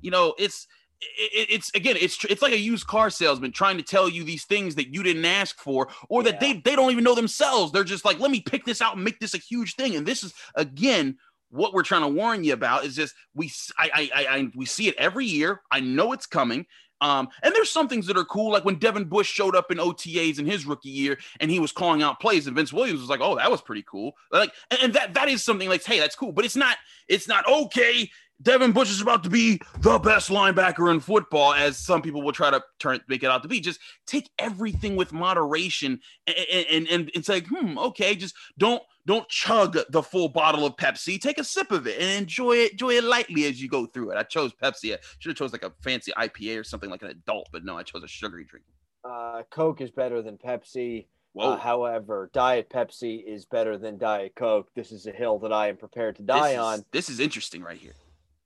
You 0.02 0.12
know, 0.12 0.36
it's 0.38 0.68
it, 1.02 1.48
it's 1.50 1.72
again, 1.76 1.96
it's 2.00 2.24
it's 2.26 2.42
like 2.42 2.54
a 2.54 2.60
used 2.60 2.88
car 2.88 3.10
salesman 3.10 3.52
trying 3.52 3.78
to 3.78 3.84
tell 3.84 4.10
you 4.10 4.24
these 4.24 4.46
things 4.46 4.76
that 4.76 4.94
you 4.94 5.04
didn't 5.04 5.26
ask 5.26 5.60
for, 5.60 5.90
or 6.10 6.24
that 6.24 6.36
Yeah. 6.42 6.54
they 6.54 6.60
they 6.62 6.76
don't 6.76 6.92
even 6.92 7.04
know 7.04 7.16
themselves. 7.16 7.72
They're 7.72 7.84
just 7.84 8.06
like, 8.06 8.20
let 8.20 8.32
me 8.32 8.42
pick 8.42 8.66
this 8.66 8.82
out 8.82 8.96
and 8.96 9.04
make 9.04 9.20
this 9.20 9.34
a 9.34 9.40
huge 9.40 9.76
thing. 9.76 9.96
And 9.96 10.06
this 10.06 10.24
is 10.24 10.34
again 10.56 11.18
what 11.50 11.74
we're 11.74 11.84
trying 11.84 12.02
to 12.02 12.08
warn 12.10 12.44
you 12.44 12.54
about 12.54 12.84
is 12.84 12.96
just 12.96 13.16
we 13.34 13.52
I, 13.78 13.90
I 13.94 14.10
I 14.16 14.38
I 14.38 14.48
we 14.56 14.66
see 14.66 14.88
it 14.88 14.96
every 14.98 15.26
year. 15.26 15.62
I 15.72 15.80
know 15.80 16.12
it's 16.14 16.26
coming. 16.26 16.66
Um, 17.00 17.28
and 17.44 17.54
there's 17.54 17.70
some 17.70 17.88
things 17.88 18.08
that 18.08 18.18
are 18.18 18.26
cool, 18.26 18.52
like 18.52 18.66
when 18.66 18.80
Devin 18.80 19.04
Bush 19.06 19.30
showed 19.32 19.56
up 19.56 19.70
in 19.70 19.78
OTAs 19.78 20.40
in 20.40 20.48
his 20.48 20.66
rookie 20.66 20.90
year 20.90 21.20
and 21.40 21.52
he 21.52 21.60
was 21.60 21.72
calling 21.72 22.02
out 22.02 22.20
plays, 22.20 22.48
and 22.48 22.56
Vince 22.56 22.74
Williams 22.74 23.00
was 23.00 23.08
like, 23.10 23.20
"Oh, 23.22 23.36
that 23.36 23.52
was 23.52 23.62
pretty 23.62 23.84
cool." 23.88 24.14
Like, 24.32 24.52
and, 24.72 24.80
and 24.82 24.94
that 24.94 25.14
that 25.14 25.30
is 25.30 25.44
something 25.44 25.70
like, 25.70 25.84
"Hey, 25.86 26.00
that's 26.00 26.16
cool," 26.16 26.32
but 26.32 26.44
it's 26.44 26.56
not 26.56 26.76
it's 27.08 27.28
not 27.28 27.48
okay. 27.48 28.10
Devin 28.42 28.72
Bush 28.72 28.90
is 28.92 29.02
about 29.02 29.24
to 29.24 29.30
be 29.30 29.60
the 29.80 29.98
best 29.98 30.30
linebacker 30.30 30.92
in 30.92 31.00
football, 31.00 31.54
as 31.54 31.78
some 31.78 32.02
people 32.02 32.22
will 32.22 32.32
try 32.32 32.52
to 32.52 32.64
turn 32.80 33.00
make 33.08 33.24
it 33.24 33.30
out 33.30 33.42
to 33.44 33.50
be. 33.50 33.60
Just 33.60 33.80
take 34.06 34.30
everything 34.38 34.96
with 34.96 35.12
moderation 35.12 36.00
and 36.28 36.68
and 36.70 36.88
and, 36.88 37.12
and 37.16 37.26
say, 37.26 37.42
"Hmm, 37.42 37.78
okay." 37.80 38.16
Just 38.16 38.36
don't 38.58 38.82
don't 39.08 39.28
chug 39.28 39.78
the 39.90 40.04
full 40.04 40.30
bottle 40.30 40.66
of 40.66 40.76
Pepsi. 40.76 41.20
Take 41.20 41.40
a 41.40 41.44
sip 41.44 41.72
of 41.72 41.88
it 41.88 42.00
and 42.00 42.10
enjoy 42.22 42.58
it. 42.58 42.74
Enjoy 42.74 42.92
it 42.92 43.04
lightly 43.04 43.46
as 43.46 43.62
you 43.62 43.70
go 43.70 43.88
through 43.88 44.12
it. 44.12 44.18
I 44.18 44.24
chose 44.24 44.52
Pepsi. 44.54 44.94
I 44.94 45.00
should 45.20 45.30
have 45.32 45.38
chose 45.38 45.52
like 45.52 45.64
a 45.64 45.72
fancy 45.82 46.12
IPA 46.12 46.60
or 46.60 46.64
something 46.64 46.90
like 46.90 47.02
an 47.02 47.10
adult, 47.10 47.50
but 47.52 47.66
no, 47.66 47.78
I 47.78 47.84
chose 47.84 48.04
a 48.04 48.08
sugary 48.08 48.44
drink. 48.44 48.66
Uh, 49.04 49.44
Coke 49.50 49.82
is 49.82 49.90
better 49.90 50.22
than 50.22 50.38
Pepsi. 50.38 51.08
Uh, 51.40 51.56
however, 51.56 52.32
Diet 52.34 52.70
Pepsi 52.70 53.24
is 53.24 53.46
better 53.46 53.78
than 53.78 53.98
Diet 53.98 54.34
Coke. 54.36 54.70
This 54.76 54.92
is 54.92 55.06
a 55.06 55.12
hill 55.12 55.38
that 55.40 55.54
I 55.54 55.68
am 55.68 55.78
prepared 55.78 56.16
to 56.16 56.24
die 56.24 56.40
this 56.40 56.52
is, 56.54 56.60
on. 56.60 56.86
This 56.92 57.10
is 57.10 57.20
interesting 57.20 57.62
right 57.62 57.78
here. 57.78 57.94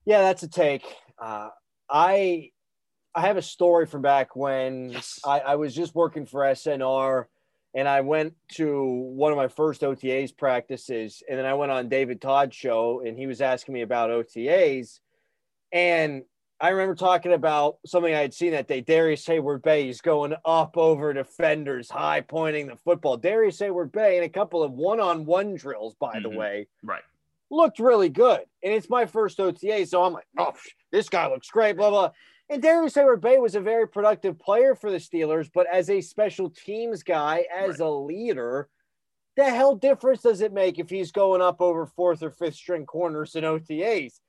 Yeah, 0.05 0.21
that's 0.21 0.43
a 0.43 0.47
take. 0.47 0.83
Uh, 1.21 1.49
I 1.89 2.49
I 3.13 3.21
have 3.21 3.37
a 3.37 3.41
story 3.41 3.85
from 3.85 4.01
back 4.01 4.35
when 4.35 4.91
Yes. 4.91 5.19
I, 5.25 5.39
I 5.41 5.55
was 5.55 5.75
just 5.75 5.93
working 5.93 6.25
for 6.25 6.41
SNR 6.41 7.25
and 7.75 7.87
I 7.87 8.01
went 8.01 8.33
to 8.53 8.83
one 8.85 9.31
of 9.33 9.37
my 9.37 9.49
first 9.49 9.81
OTAs 9.81 10.35
practices 10.35 11.21
and 11.29 11.37
then 11.37 11.45
I 11.45 11.53
went 11.53 11.71
on 11.73 11.89
David 11.89 12.21
Todd's 12.21 12.55
show 12.55 13.01
and 13.05 13.17
he 13.17 13.27
was 13.27 13.41
asking 13.41 13.73
me 13.73 13.81
about 13.81 14.09
OTAs 14.11 14.99
and 15.73 16.23
I 16.61 16.69
remember 16.69 16.93
talking 16.95 17.33
about 17.33 17.77
something 17.87 18.13
I 18.13 18.19
had 18.19 18.33
seen 18.35 18.51
that 18.51 18.67
day. 18.67 18.81
Darrius 18.81 19.25
Heyward-Bey 19.25 19.89
is 19.89 19.99
going 19.99 20.35
up 20.45 20.77
over 20.77 21.11
defenders, 21.11 21.89
high 21.89 22.21
pointing 22.21 22.67
the 22.67 22.75
football. 22.75 23.17
Darrius 23.17 23.57
Heyward-Bey 23.59 24.17
in 24.19 24.23
a 24.23 24.29
couple 24.29 24.61
of 24.61 24.71
one-on-one 24.73 25.55
drills, 25.55 25.95
by 25.95 26.19
the 26.19 26.29
Mhm. 26.29 26.35
way, 26.35 26.67
Right. 26.83 27.01
Looked 27.51 27.79
really 27.79 28.09
good. 28.09 28.41
And 28.63 28.73
it's 28.73 28.89
my 28.89 29.05
first 29.05 29.39
OTA. 29.39 29.85
So 29.85 30.03
I'm 30.03 30.13
like, 30.13 30.25
oh, 30.39 30.53
this 30.91 31.09
guy 31.09 31.27
looks 31.27 31.49
great, 31.49 31.77
blah, 31.77 31.89
blah. 31.89 32.11
And 32.49 32.61
Darrius 32.61 32.95
Heyward-Bey 32.95 33.37
was 33.37 33.55
a 33.55 33.61
very 33.61 33.87
productive 33.87 34.39
player 34.39 34.75
for 34.75 34.91
the 34.91 34.97
Steelers, 34.97 35.49
but 35.53 35.67
as 35.71 35.89
a 35.89 36.01
special 36.01 36.49
teams 36.49 37.01
guy, 37.01 37.45
as 37.55 37.79
a 37.79 37.87
leader, 37.87 38.67
the 39.37 39.45
hell 39.45 39.75
difference 39.75 40.23
does 40.23 40.41
it 40.41 40.51
make 40.51 40.77
if 40.77 40.89
he's 40.89 41.13
going 41.13 41.41
up 41.41 41.61
over 41.61 41.85
fourth 41.85 42.21
or 42.21 42.29
fifth 42.29 42.55
string 42.55 42.85
corners 42.85 43.35
in 43.35 43.45
OTAs? 43.45 44.19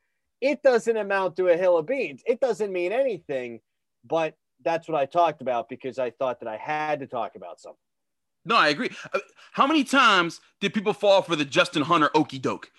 It 0.41 0.63
doesn't 0.63 0.97
amount 0.97 1.37
to 1.37 1.49
a 1.49 1.57
hill 1.57 1.79
of 1.79 1.87
beans. 1.87 2.23
It 2.25 2.41
doesn't 2.41 2.73
mean 2.73 2.93
anything, 2.93 3.61
but 4.05 4.37
that's 4.65 4.89
what 4.89 5.01
I 5.01 5.07
talked 5.07 5.43
about 5.43 5.69
because 5.69 5.99
I 5.99 6.11
thought 6.11 6.39
that 6.41 6.49
I 6.49 6.57
had 6.57 7.01
to 7.01 7.09
talk 7.09 7.35
about 7.35 7.61
something. 7.61 7.79
No, 8.45 8.57
I 8.57 8.69
agree. 8.69 8.91
Uh, 9.13 9.19
how 9.53 9.67
many 9.67 9.85
times 9.85 10.41
did 10.61 10.75
people 10.75 10.93
fall 10.93 11.23
for 11.23 11.37
the 11.37 11.45
Justin 11.45 11.83
Hunter 11.83 12.11
okey 12.15 12.39
doke? 12.39 12.71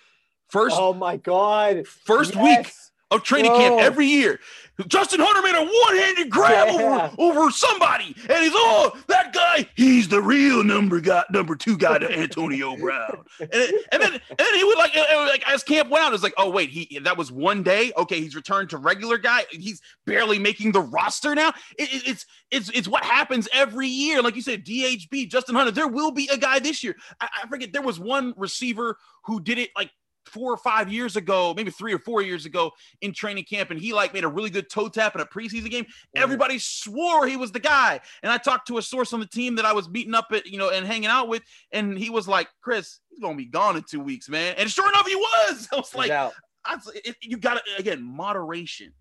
First, 0.54 0.76
oh 0.80 0.94
my 0.94 1.18
god, 1.18 1.88
first 1.88 2.36
yes. 2.36 2.44
week 2.44 2.74
of 3.10 3.24
training 3.24 3.52
camp 3.54 3.82
every 3.82 4.06
year. 4.06 4.40
Justin 4.88 5.20
Hunter 5.20 5.42
made 5.42 5.56
a 5.56 5.66
one-handed 5.66 6.30
grab 6.30 6.68
yeah. 6.68 7.10
over, 7.18 7.40
over 7.40 7.52
somebody, 7.52 8.16
and 8.30 8.44
he's 8.44 8.52
oh 8.54 8.96
that 9.08 9.34
guy, 9.34 9.68
he's 9.74 10.10
the 10.10 10.22
real 10.22 10.64
number 10.64 11.00
guy, 11.00 11.24
number 11.32 11.56
two 11.56 11.76
guy 11.76 11.98
to 11.98 12.20
Antonio 12.20 12.78
Brown. 12.78 13.24
And, 13.40 13.52
and 13.52 14.00
then 14.00 14.14
and 14.14 14.38
then 14.38 14.54
he 14.54 14.64
would 14.64 14.78
like 14.78 14.96
like 14.96 15.44
as 15.52 15.64
camp 15.64 15.90
went 15.90 16.06
out, 16.06 16.14
it's 16.14 16.22
like 16.22 16.36
oh 16.38 16.52
wait, 16.52 16.70
he 16.70 17.00
that 17.00 17.18
was 17.18 17.32
one 17.32 17.64
day. 17.64 17.92
Okay, 17.98 18.22
he's 18.22 18.36
returned 18.36 18.70
to 18.70 18.78
regular 18.78 19.18
guy. 19.18 19.46
He's 19.50 19.82
barely 20.06 20.38
making 20.38 20.72
the 20.72 20.82
roster 20.82 21.34
now. 21.34 21.50
It, 21.80 21.92
it, 21.92 22.08
it's 22.08 22.28
it's 22.52 22.70
it's 22.70 22.88
what 22.88 23.04
happens 23.04 23.48
every 23.54 23.88
year. 23.88 24.22
Like 24.22 24.36
you 24.36 24.44
said, 24.44 24.64
DHB, 24.64 25.32
Justin 25.32 25.56
Hunter. 25.56 25.72
There 25.72 25.88
will 25.88 26.12
be 26.12 26.30
a 26.32 26.38
guy 26.38 26.60
this 26.60 26.84
year. 26.84 26.96
I, 27.20 27.28
I 27.44 27.48
forget 27.48 27.74
there 27.74 27.82
was 27.82 28.00
one 28.00 28.36
receiver 28.38 29.00
who 29.26 29.40
did 29.40 29.58
it 29.58 29.72
like 29.76 29.90
four 30.26 30.52
or 30.52 30.58
five 30.58 30.92
years 30.92 31.16
ago, 31.16 31.54
maybe 31.56 31.72
three 31.72 31.94
or 31.94 32.00
four 32.00 32.22
years 32.22 32.46
ago 32.46 32.72
in 33.02 33.14
training 33.14 33.44
camp, 33.44 33.72
and 33.72 33.80
he 33.80 33.94
like 33.94 34.14
made 34.14 34.24
a 34.24 34.28
really 34.28 34.50
good 34.50 34.70
toe 34.70 34.90
tap 34.90 35.16
in 35.16 35.22
a 35.22 35.26
preseason 35.26 35.70
game. 35.70 35.86
Mm. 35.86 36.22
Everybody 36.22 36.60
swore 36.60 37.28
he 37.28 37.38
was 37.38 37.52
the 37.52 37.60
guy. 37.60 38.00
And 38.22 38.32
I 38.32 38.38
talked 38.38 38.68
to 38.68 38.78
a 38.78 38.82
source 38.82 39.14
on 39.14 39.20
the 39.20 39.26
team 39.26 39.56
that 39.56 39.66
I 39.66 39.74
was 39.74 39.90
meeting 39.90 40.14
up 40.14 40.28
at, 40.32 40.46
you 40.46 40.58
know, 40.58 40.70
and 40.70 40.86
hanging 40.86 41.10
out 41.10 41.28
with, 41.28 41.44
and 41.72 41.98
he 41.98 42.10
was 42.10 42.28
like, 42.28 42.48
Chris, 42.62 43.00
he's 43.10 43.20
gonna 43.20 43.38
be 43.38 43.46
gone 43.46 43.78
in 43.78 43.84
two 43.84 44.00
weeks, 44.00 44.30
man. 44.30 44.56
And 44.58 44.70
sure 44.70 44.90
enough, 44.90 45.08
he 45.08 45.16
was. 45.16 45.68
I 45.74 45.76
was 45.76 45.96
like, 45.96 46.12
I, 46.12 46.78
it, 47.04 47.16
you 47.22 47.38
got 47.38 47.56
to 47.56 47.62
again 47.78 48.02
moderation. 48.02 48.94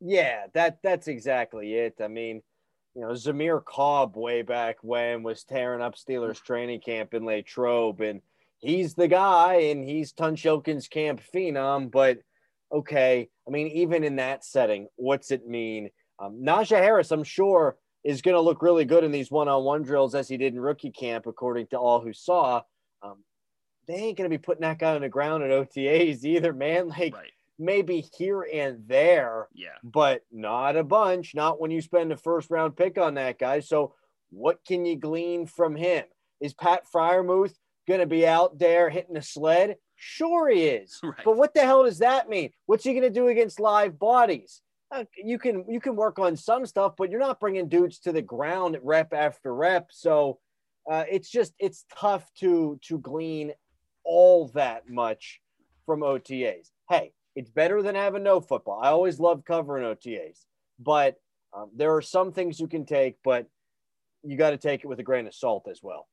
Yeah, 0.00 0.46
that 0.54 0.78
that's 0.82 1.08
exactly 1.08 1.74
it. 1.74 1.96
I 2.00 2.08
mean, 2.08 2.42
you 2.94 3.02
know, 3.02 3.08
Zamir 3.08 3.64
Cobb 3.64 4.16
way 4.16 4.42
back 4.42 4.76
when 4.82 5.22
was 5.22 5.44
tearing 5.44 5.82
up 5.82 5.94
Steelers 5.94 6.42
training 6.42 6.80
camp 6.80 7.14
in 7.14 7.24
Latrobe 7.24 8.00
and 8.00 8.20
he's 8.60 8.94
the 8.94 9.08
guy 9.08 9.54
and 9.54 9.84
he's 9.84 10.12
Tunch 10.12 10.44
Ilkin's 10.44 10.88
camp 10.88 11.20
phenom. 11.34 11.90
But 11.90 12.18
okay, 12.72 13.28
I 13.46 13.50
mean, 13.50 13.68
even 13.68 14.04
in 14.04 14.16
that 14.16 14.44
setting, 14.44 14.88
what's 14.96 15.30
it 15.30 15.46
mean? 15.46 15.90
Um, 16.18 16.42
Najee 16.42 16.76
Harris, 16.76 17.10
I'm 17.10 17.24
sure, 17.24 17.76
is 18.04 18.22
going 18.22 18.34
to 18.34 18.40
look 18.40 18.62
really 18.62 18.84
good 18.84 19.04
in 19.04 19.10
these 19.10 19.30
one-on-one 19.30 19.82
drills 19.82 20.14
as 20.14 20.28
he 20.28 20.36
did 20.36 20.54
in 20.54 20.60
rookie 20.60 20.90
camp, 20.90 21.26
according 21.26 21.66
to 21.68 21.78
all 21.78 22.00
who 22.00 22.12
saw. 22.12 22.62
Um, 23.02 23.24
they 23.86 23.94
ain't 23.94 24.18
going 24.18 24.30
to 24.30 24.36
be 24.36 24.40
putting 24.40 24.62
that 24.62 24.78
guy 24.78 24.94
on 24.94 25.00
the 25.00 25.08
ground 25.08 25.42
at 25.42 25.50
OTAs 25.50 26.24
either, 26.24 26.52
man. 26.52 26.88
Like 26.98 27.14
right. 27.14 27.30
maybe 27.58 28.06
here 28.16 28.42
and 28.42 28.84
there, 28.86 29.48
yeah, 29.54 29.68
but 29.82 30.22
not 30.30 30.76
a 30.76 30.84
bunch. 30.84 31.34
Not 31.34 31.60
when 31.60 31.70
you 31.70 31.80
spend 31.80 32.12
a 32.12 32.16
first-round 32.16 32.76
pick 32.76 32.98
on 32.98 33.14
that 33.14 33.38
guy. 33.38 33.60
So, 33.60 33.94
what 34.30 34.60
can 34.66 34.84
you 34.84 34.96
glean 34.96 35.46
from 35.46 35.74
him? 35.74 36.04
Is 36.40 36.54
Pat 36.54 36.84
Freiermuth 36.94 37.54
going 37.90 38.00
to 38.00 38.06
be 38.06 38.26
out 38.26 38.58
there 38.58 38.88
hitting 38.88 39.16
a 39.16 39.22
sled? 39.22 39.76
Sure, 39.96 40.48
he 40.48 40.64
is. 40.64 40.98
Right. 41.02 41.24
But 41.24 41.36
what 41.36 41.54
the 41.54 41.60
hell 41.60 41.84
does 41.84 41.98
that 41.98 42.28
mean? 42.28 42.50
What's 42.66 42.84
he 42.84 42.92
going 42.92 43.02
to 43.02 43.10
do 43.10 43.28
against 43.28 43.58
live 43.58 43.98
bodies? 43.98 44.62
Uh, 44.92 45.04
you 45.16 45.38
can 45.38 45.64
you 45.68 45.80
can 45.80 45.94
work 45.94 46.18
on 46.18 46.36
some 46.36 46.66
stuff, 46.66 46.94
but 46.96 47.10
you're 47.10 47.20
not 47.20 47.40
bringing 47.40 47.68
dudes 47.68 47.98
to 48.00 48.12
the 48.12 48.22
ground 48.22 48.78
rep 48.82 49.12
after 49.12 49.54
rep. 49.54 49.88
So 49.90 50.38
uh, 50.90 51.04
it's 51.10 51.30
just 51.30 51.52
it's 51.58 51.84
tough 51.96 52.28
to 52.40 52.78
to 52.84 52.98
glean 52.98 53.52
all 54.04 54.48
that 54.54 54.88
much 54.88 55.40
from 55.86 56.00
OTAs. 56.00 56.70
Hey, 56.88 57.12
it's 57.36 57.50
better 57.50 57.82
than 57.82 57.94
having 57.94 58.22
no 58.22 58.40
football. 58.40 58.80
I 58.82 58.88
always 58.88 59.20
love 59.20 59.44
covering 59.44 59.84
OTAs, 59.84 60.44
but 60.78 61.16
um, 61.52 61.70
there 61.76 61.94
are 61.94 62.02
some 62.02 62.32
things 62.32 62.58
you 62.58 62.68
can 62.68 62.84
take, 62.84 63.16
but 63.22 63.46
you 64.22 64.36
got 64.36 64.50
to 64.50 64.58
take 64.58 64.82
it 64.82 64.86
with 64.86 64.98
a 65.00 65.04
grain 65.04 65.26
of 65.26 65.34
salt 65.34 65.66
as 65.70 65.80
well. 65.82 66.08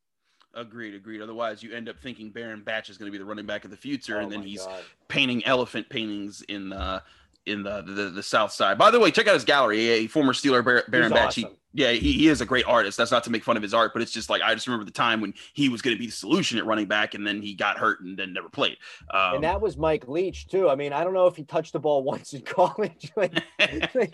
Agreed, 0.58 0.96
agreed. 0.96 1.22
Otherwise, 1.22 1.62
you 1.62 1.72
end 1.72 1.88
up 1.88 2.00
thinking 2.00 2.32
Baron 2.32 2.64
Batch 2.64 2.90
is 2.90 2.98
going 2.98 3.06
to 3.06 3.12
be 3.12 3.20
the 3.20 3.26
running 3.26 3.46
back 3.46 3.64
of 3.64 3.70
the 3.70 3.78
future, 3.78 4.18
oh 4.18 4.24
and 4.24 4.32
then 4.32 4.42
he's 4.42 4.66
God. 4.66 4.82
painting 5.08 5.46
elephant 5.46 5.88
paintings 5.88 6.42
in 6.42 6.70
the 6.70 7.04
in 7.46 7.64
the, 7.64 7.82
the, 7.82 8.10
the 8.10 8.24
South 8.24 8.52
Side. 8.52 8.78
By 8.78 8.92
the 8.92 9.00
way, 9.00 9.12
check 9.12 9.28
out 9.28 9.36
his 9.36 9.46
gallery. 9.46 9.88
A 9.88 10.08
former 10.08 10.34
Steeler 10.34 10.64
Baron 10.64 11.12
Batch. 11.12 11.38
Awesome. 11.38 11.44
He, 11.44 11.84
yeah, 11.84 11.92
he, 11.92 12.12
he 12.12 12.28
is 12.28 12.42
a 12.42 12.46
great 12.46 12.66
artist. 12.66 12.98
That's 12.98 13.12
not 13.12 13.24
to 13.26 13.30
make 13.30 13.44
fun 13.44 13.56
of 13.56 13.62
his 13.62 13.74
art, 13.74 13.94
but 13.94 14.02
it's 14.02 14.12
just 14.12 14.32
like 14.32 14.42
I 14.42 14.56
just 14.56 14.66
remember 14.66 14.84
the 14.84 14.92
time 14.92 15.22
when 15.22 15.36
he 15.54 15.70
was 15.70 15.84
going 15.84 15.96
to 15.96 16.00
be 16.00 16.08
the 16.08 16.12
solution 16.12 16.58
at 16.58 16.66
running 16.66 16.88
back, 16.88 17.14
and 17.14 17.26
then 17.26 17.40
he 17.40 17.54
got 17.54 17.78
hurt 17.78 18.02
and 18.02 18.18
then 18.18 18.34
never 18.34 18.50
played. 18.50 18.78
Um, 19.14 19.36
and 19.36 19.44
that 19.44 19.62
was 19.62 19.78
Mike 19.78 20.08
Leach 20.08 20.48
too. 20.48 20.70
I 20.70 20.76
mean, 20.76 20.92
I 20.92 21.04
don't 21.04 21.14
know 21.14 21.28
if 21.28 21.36
he 21.36 21.44
touched 21.44 21.74
the 21.74 21.80
ball 21.80 22.04
once 22.04 22.34
in 22.34 22.42
college. 22.42 23.12
like, 23.16 23.40
they 23.60 24.12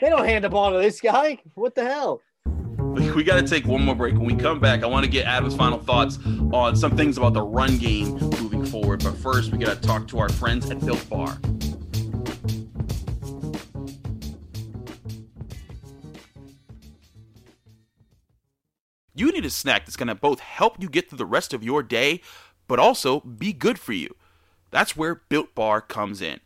don't 0.00 0.24
hand 0.24 0.44
the 0.44 0.48
ball 0.48 0.70
to 0.70 0.78
this 0.78 1.00
guy. 1.00 1.38
What 1.54 1.74
the 1.74 1.84
hell? 1.84 2.22
we 3.14 3.22
got 3.22 3.36
to 3.40 3.46
take 3.46 3.66
one 3.66 3.84
more 3.84 3.94
break. 3.94 4.14
When 4.14 4.24
we 4.24 4.34
come 4.34 4.58
back, 4.58 4.82
I 4.82 4.86
want 4.86 5.04
to 5.04 5.10
get 5.10 5.24
Adam's 5.24 5.54
final 5.54 5.78
thoughts 5.78 6.18
on 6.52 6.74
some 6.74 6.96
things 6.96 7.18
about 7.18 7.34
the 7.34 7.42
run 7.42 7.78
game 7.78 8.14
moving 8.14 8.66
forward. 8.66 9.04
But 9.04 9.16
first, 9.16 9.52
we 9.52 9.58
got 9.58 9.80
to 9.80 9.86
talk 9.86 10.08
to 10.08 10.18
our 10.18 10.28
friends 10.28 10.68
at 10.70 10.84
Built 10.84 11.08
Bar. 11.08 11.38
You 19.14 19.30
need 19.30 19.44
a 19.44 19.50
snack 19.50 19.86
that's 19.86 19.96
going 19.96 20.08
to 20.08 20.16
both 20.16 20.40
help 20.40 20.82
you 20.82 20.88
get 20.88 21.08
through 21.08 21.18
the 21.18 21.26
rest 21.26 21.54
of 21.54 21.62
your 21.62 21.84
day, 21.84 22.20
but 22.66 22.80
also 22.80 23.20
be 23.20 23.52
good 23.52 23.78
for 23.78 23.92
you. 23.92 24.16
That's 24.70 24.96
where 24.96 25.14
Built 25.14 25.54
Bar 25.54 25.80
comes 25.80 26.20
in. 26.20 26.40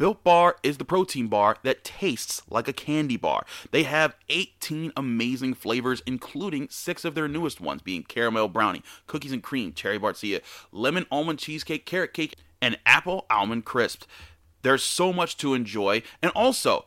Built 0.00 0.24
Bar 0.24 0.56
is 0.62 0.78
the 0.78 0.86
protein 0.86 1.26
bar 1.26 1.58
that 1.62 1.84
tastes 1.84 2.40
like 2.48 2.66
a 2.66 2.72
candy 2.72 3.18
bar. 3.18 3.44
They 3.70 3.82
have 3.82 4.16
18 4.30 4.94
amazing 4.96 5.52
flavors, 5.52 6.02
including 6.06 6.70
six 6.70 7.04
of 7.04 7.14
their 7.14 7.28
newest 7.28 7.60
ones, 7.60 7.82
being 7.82 8.04
caramel 8.04 8.48
brownie, 8.48 8.82
cookies 9.06 9.30
and 9.30 9.42
cream, 9.42 9.74
cherry 9.74 9.98
barcia, 9.98 10.40
lemon 10.72 11.04
almond 11.10 11.38
cheesecake, 11.38 11.84
carrot 11.84 12.14
cake, 12.14 12.36
and 12.62 12.78
apple 12.86 13.26
almond 13.28 13.66
crisp. 13.66 14.04
There's 14.62 14.82
so 14.82 15.12
much 15.12 15.36
to 15.36 15.52
enjoy, 15.52 16.02
and 16.22 16.32
also 16.34 16.86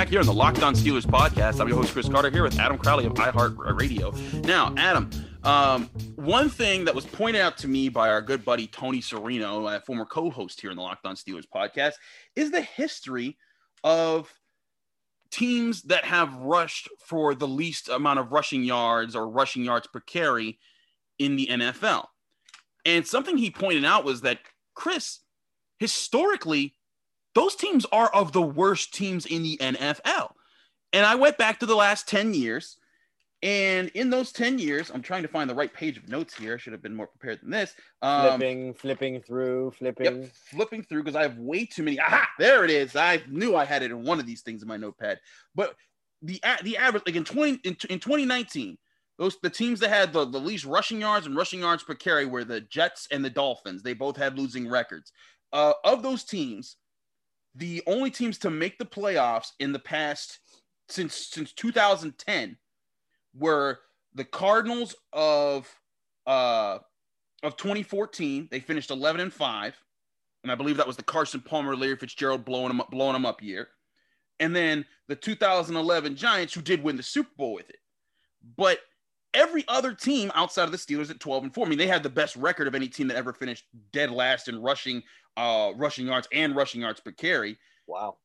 Back 0.00 0.08
here 0.08 0.20
on 0.20 0.24
the 0.24 0.32
Locked 0.32 0.62
On 0.62 0.74
Steelers 0.74 1.04
podcast, 1.04 1.60
I'm 1.60 1.68
your 1.68 1.76
host 1.76 1.92
Chris 1.92 2.08
Carter 2.08 2.30
here 2.30 2.42
with 2.42 2.58
Adam 2.58 2.78
Crowley 2.78 3.04
of 3.04 3.12
iHeartRadio. 3.12 4.46
Now, 4.46 4.72
Adam, 4.78 5.10
um, 5.44 5.90
one 6.16 6.48
thing 6.48 6.86
that 6.86 6.94
was 6.94 7.04
pointed 7.04 7.42
out 7.42 7.58
to 7.58 7.68
me 7.68 7.90
by 7.90 8.08
our 8.08 8.22
good 8.22 8.42
buddy 8.42 8.66
Tony 8.66 9.02
Serino, 9.02 9.76
a 9.76 9.78
former 9.82 10.06
co-host 10.06 10.58
here 10.58 10.70
in 10.70 10.78
the 10.78 10.82
Locked 10.82 11.04
On 11.04 11.16
Steelers 11.16 11.44
podcast, 11.54 11.92
is 12.34 12.50
the 12.50 12.62
history 12.62 13.36
of 13.84 14.32
teams 15.30 15.82
that 15.82 16.06
have 16.06 16.34
rushed 16.36 16.88
for 16.98 17.34
the 17.34 17.46
least 17.46 17.90
amount 17.90 18.20
of 18.20 18.32
rushing 18.32 18.64
yards 18.64 19.14
or 19.14 19.28
rushing 19.28 19.64
yards 19.64 19.86
per 19.86 20.00
carry 20.00 20.58
in 21.18 21.36
the 21.36 21.46
NFL. 21.46 22.06
And 22.86 23.06
something 23.06 23.36
he 23.36 23.50
pointed 23.50 23.84
out 23.84 24.06
was 24.06 24.22
that 24.22 24.38
Chris, 24.72 25.18
historically, 25.78 26.74
those 27.34 27.56
teams 27.56 27.86
are 27.92 28.12
of 28.14 28.32
the 28.32 28.42
worst 28.42 28.94
teams 28.94 29.26
in 29.26 29.42
the 29.42 29.56
NFL. 29.58 30.32
And 30.92 31.06
I 31.06 31.14
went 31.14 31.38
back 31.38 31.60
to 31.60 31.66
the 31.66 31.76
last 31.76 32.08
10 32.08 32.34
years. 32.34 32.76
And 33.42 33.88
in 33.90 34.10
those 34.10 34.32
10 34.32 34.58
years, 34.58 34.90
I'm 34.92 35.00
trying 35.00 35.22
to 35.22 35.28
find 35.28 35.48
the 35.48 35.54
right 35.54 35.72
page 35.72 35.96
of 35.96 36.08
notes 36.08 36.34
here. 36.34 36.54
I 36.54 36.56
should 36.58 36.74
have 36.74 36.82
been 36.82 36.94
more 36.94 37.06
prepared 37.06 37.40
than 37.40 37.50
this. 37.50 37.74
Um, 38.02 38.38
flipping, 38.38 38.74
flipping 38.74 39.20
through, 39.22 39.70
flipping. 39.70 40.22
Yep, 40.22 40.30
flipping 40.50 40.82
through 40.82 41.04
because 41.04 41.16
I 41.16 41.22
have 41.22 41.38
way 41.38 41.64
too 41.64 41.82
many. 41.82 41.98
Aha, 41.98 42.28
there 42.38 42.64
it 42.64 42.70
is. 42.70 42.96
I 42.96 43.22
knew 43.28 43.56
I 43.56 43.64
had 43.64 43.82
it 43.82 43.92
in 43.92 44.04
one 44.04 44.20
of 44.20 44.26
these 44.26 44.42
things 44.42 44.60
in 44.60 44.68
my 44.68 44.76
notepad. 44.76 45.20
But 45.54 45.74
the 46.20 46.38
the 46.62 46.76
average, 46.76 47.04
like 47.06 47.16
in 47.16 47.24
20 47.24 47.60
in, 47.64 47.76
in 47.88 47.98
2019, 47.98 48.76
those 49.18 49.38
the 49.42 49.48
teams 49.48 49.80
that 49.80 49.88
had 49.88 50.12
the, 50.12 50.26
the 50.26 50.38
least 50.38 50.66
rushing 50.66 51.00
yards 51.00 51.24
and 51.26 51.34
rushing 51.34 51.60
yards 51.60 51.82
per 51.82 51.94
carry 51.94 52.26
were 52.26 52.44
the 52.44 52.60
Jets 52.60 53.08
and 53.10 53.24
the 53.24 53.30
Dolphins. 53.30 53.82
They 53.82 53.94
both 53.94 54.18
had 54.18 54.38
losing 54.38 54.68
records. 54.68 55.12
Uh, 55.52 55.72
of 55.84 56.02
those 56.02 56.24
teams, 56.24 56.76
the 57.54 57.82
only 57.86 58.10
teams 58.10 58.38
to 58.38 58.50
make 58.50 58.78
the 58.78 58.84
playoffs 58.84 59.52
in 59.58 59.72
the 59.72 59.78
past 59.78 60.38
since 60.88 61.14
since 61.14 61.52
2010 61.52 62.56
were 63.34 63.80
the 64.14 64.24
Cardinals 64.24 64.94
of 65.12 65.68
uh 66.26 66.78
of 67.42 67.56
2014. 67.56 68.48
They 68.50 68.60
finished 68.60 68.90
11 68.90 69.20
and 69.20 69.32
5. 69.32 69.84
and 70.42 70.52
I 70.52 70.54
believe 70.54 70.76
that 70.76 70.86
was 70.86 70.96
the 70.96 71.02
Carson 71.02 71.40
Palmer, 71.40 71.76
Larry 71.76 71.96
Fitzgerald 71.96 72.44
blowing 72.44 72.68
them 72.68 72.80
up, 72.80 72.90
blowing 72.90 73.16
him 73.16 73.26
up 73.26 73.42
year, 73.42 73.68
and 74.38 74.54
then 74.54 74.84
the 75.08 75.16
2011 75.16 76.16
Giants 76.16 76.54
who 76.54 76.62
did 76.62 76.82
win 76.82 76.96
the 76.96 77.02
Super 77.02 77.30
Bowl 77.36 77.54
with 77.54 77.70
it. 77.70 77.78
But 78.56 78.80
every 79.34 79.64
other 79.68 79.94
team 79.94 80.30
outside 80.34 80.64
of 80.64 80.72
the 80.72 80.78
Steelers 80.78 81.10
at 81.10 81.20
12 81.20 81.44
and 81.44 81.54
4. 81.54 81.66
I 81.66 81.68
mean, 81.68 81.78
they 81.78 81.86
had 81.86 82.02
the 82.02 82.08
best 82.08 82.36
record 82.36 82.66
of 82.66 82.74
any 82.74 82.88
team 82.88 83.08
that 83.08 83.16
ever 83.16 83.32
finished 83.32 83.64
dead 83.92 84.10
last 84.10 84.48
in 84.48 84.60
rushing, 84.60 85.02
uh, 85.36 85.72
rushing 85.76 86.06
yards 86.06 86.28
and 86.32 86.56
rushing 86.56 86.80
yards 86.80 87.00
per 87.00 87.12
carry. 87.12 87.58
Wow. 87.86 88.18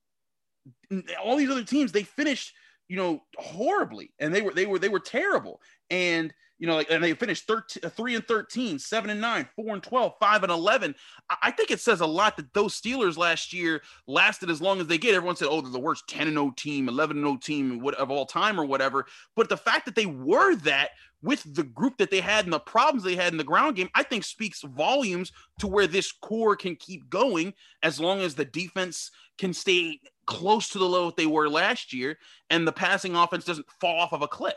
All 1.23 1.35
these 1.35 1.49
other 1.49 1.63
teams, 1.63 1.91
they 1.91 2.03
finished, 2.03 2.53
you 2.87 2.97
know, 2.97 3.21
horribly, 3.37 4.11
and 4.19 4.33
they 4.33 4.41
were 4.41 4.53
they 4.53 4.65
were 4.65 4.79
they 4.79 4.89
were 4.89 4.99
terrible. 4.99 5.61
And 5.89 6.33
you 6.57 6.67
know, 6.67 6.75
like, 6.75 6.89
and 6.89 7.03
they 7.03 7.13
finished 7.13 7.47
13, 7.47 7.81
uh, 7.83 7.89
3 7.89 8.15
and 8.15 8.27
13, 8.27 8.79
7 8.79 9.09
and 9.09 9.19
9, 9.19 9.49
4 9.55 9.73
and 9.73 9.83
12, 9.83 10.13
5 10.19 10.43
and 10.43 10.51
11. 10.51 10.95
I 11.41 11.51
think 11.51 11.69
it 11.69 11.81
says 11.81 11.99
a 11.99 12.05
lot 12.05 12.37
that 12.37 12.53
those 12.53 12.79
Steelers 12.79 13.17
last 13.17 13.51
year 13.51 13.81
lasted 14.07 14.49
as 14.49 14.61
long 14.61 14.79
as 14.79 14.87
they 14.87 14.97
get. 14.97 15.15
Everyone 15.15 15.35
said, 15.35 15.49
oh, 15.49 15.59
they're 15.59 15.71
the 15.71 15.79
worst 15.79 16.07
10 16.07 16.27
and 16.27 16.35
0 16.35 16.53
team, 16.55 16.87
11 16.87 17.17
and 17.17 17.25
0 17.25 17.37
team 17.37 17.85
of 17.97 18.09
all 18.09 18.25
time 18.25 18.59
or 18.59 18.65
whatever. 18.65 19.05
But 19.35 19.49
the 19.49 19.57
fact 19.57 19.85
that 19.85 19.95
they 19.95 20.05
were 20.05 20.55
that 20.57 20.91
with 21.25 21.43
the 21.55 21.63
group 21.63 21.97
that 21.97 22.11
they 22.11 22.21
had 22.21 22.45
and 22.45 22.53
the 22.53 22.59
problems 22.59 23.03
they 23.03 23.15
had 23.15 23.33
in 23.33 23.37
the 23.37 23.43
ground 23.43 23.75
game, 23.75 23.89
I 23.95 24.03
think 24.03 24.23
speaks 24.23 24.61
volumes 24.61 25.31
to 25.59 25.67
where 25.67 25.87
this 25.87 26.11
core 26.11 26.55
can 26.55 26.75
keep 26.75 27.09
going 27.09 27.53
as 27.81 27.99
long 27.99 28.21
as 28.21 28.35
the 28.35 28.45
defense 28.45 29.09
can 29.39 29.51
stay 29.51 29.99
close 30.27 30.69
to 30.69 30.79
the 30.79 30.85
level 30.85 31.11
they 31.17 31.25
were 31.25 31.49
last 31.49 31.93
year 31.93 32.17
and 32.49 32.67
the 32.67 32.71
passing 32.71 33.15
offense 33.15 33.43
doesn't 33.43 33.69
fall 33.81 33.99
off 33.99 34.13
of 34.13 34.21
a 34.21 34.27
cliff. 34.27 34.53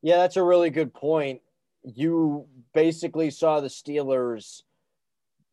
Yeah, 0.00 0.18
that's 0.18 0.36
a 0.36 0.42
really 0.44 0.70
good 0.70 0.94
point. 0.94 1.40
You 1.82 2.46
basically 2.72 3.30
saw 3.30 3.60
the 3.60 3.68
Steelers 3.68 4.62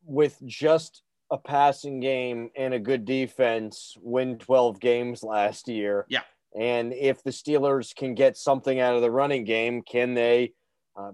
with 0.05 0.39
just 0.45 1.01
a 1.31 1.37
passing 1.37 1.99
game 1.99 2.51
and 2.55 2.75
a 2.75 2.79
good 2.79 3.05
defense 3.05 3.97
win 4.01 4.37
12 4.37 4.79
games 4.79 5.23
last 5.23 5.67
year. 5.67 6.05
Yeah. 6.09 6.21
And 6.57 6.93
if 6.93 7.21
the 7.23 7.31
Steelers 7.31 7.93
can 7.93 8.15
get 8.15 8.37
something 8.37 8.79
out 8.79 8.95
of 8.95 9.01
the 9.01 9.11
running 9.11 9.43
game, 9.43 9.81
can 9.81 10.13
they 10.13 10.53
uh, 10.95 11.11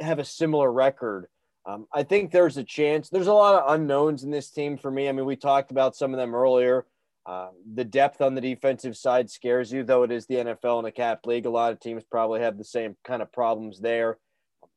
have 0.00 0.18
a 0.18 0.24
similar 0.24 0.70
record? 0.70 1.26
Um, 1.64 1.86
I 1.92 2.02
think 2.02 2.30
there's 2.30 2.56
a 2.56 2.64
chance. 2.64 3.08
There's 3.08 3.26
a 3.26 3.32
lot 3.32 3.62
of 3.62 3.74
unknowns 3.74 4.24
in 4.24 4.30
this 4.30 4.50
team 4.50 4.78
for 4.78 4.90
me. 4.90 5.08
I 5.08 5.12
mean, 5.12 5.26
we 5.26 5.36
talked 5.36 5.70
about 5.70 5.96
some 5.96 6.12
of 6.12 6.18
them 6.18 6.34
earlier. 6.34 6.86
Uh, 7.24 7.48
the 7.74 7.84
depth 7.84 8.20
on 8.20 8.36
the 8.36 8.40
defensive 8.40 8.96
side 8.96 9.28
scares 9.28 9.72
you, 9.72 9.82
though 9.82 10.04
it 10.04 10.12
is 10.12 10.26
the 10.26 10.36
NFL 10.36 10.78
and 10.78 10.86
a 10.86 10.92
cap 10.92 11.26
league. 11.26 11.46
A 11.46 11.50
lot 11.50 11.72
of 11.72 11.80
teams 11.80 12.04
probably 12.08 12.40
have 12.40 12.56
the 12.56 12.64
same 12.64 12.96
kind 13.04 13.20
of 13.20 13.32
problems 13.32 13.80
there. 13.80 14.18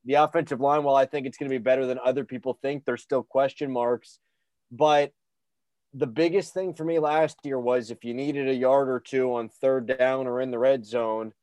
The 0.05 0.15
offensive 0.15 0.59
line, 0.59 0.83
while 0.83 0.95
I 0.95 1.05
think 1.05 1.27
it's 1.27 1.37
going 1.37 1.49
to 1.49 1.53
be 1.53 1.61
better 1.61 1.85
than 1.85 1.99
other 2.03 2.23
people 2.23 2.57
think, 2.63 2.85
there's 2.85 3.03
still 3.03 3.21
question 3.21 3.71
marks. 3.71 4.17
But 4.71 5.11
the 5.93 6.07
biggest 6.07 6.53
thing 6.53 6.73
for 6.73 6.85
me 6.85 6.99
last 6.99 7.37
year 7.43 7.59
was 7.59 7.89
if 7.89 8.03
you 8.03 8.13
needed 8.13 8.47
a 8.47 8.53
yard 8.53 8.89
or 8.89 8.99
two 8.99 9.33
on 9.35 9.49
third 9.49 9.97
down 9.97 10.27
or 10.27 10.41
in 10.41 10.51
the 10.51 10.59
red 10.59 10.85
zone, 10.85 11.33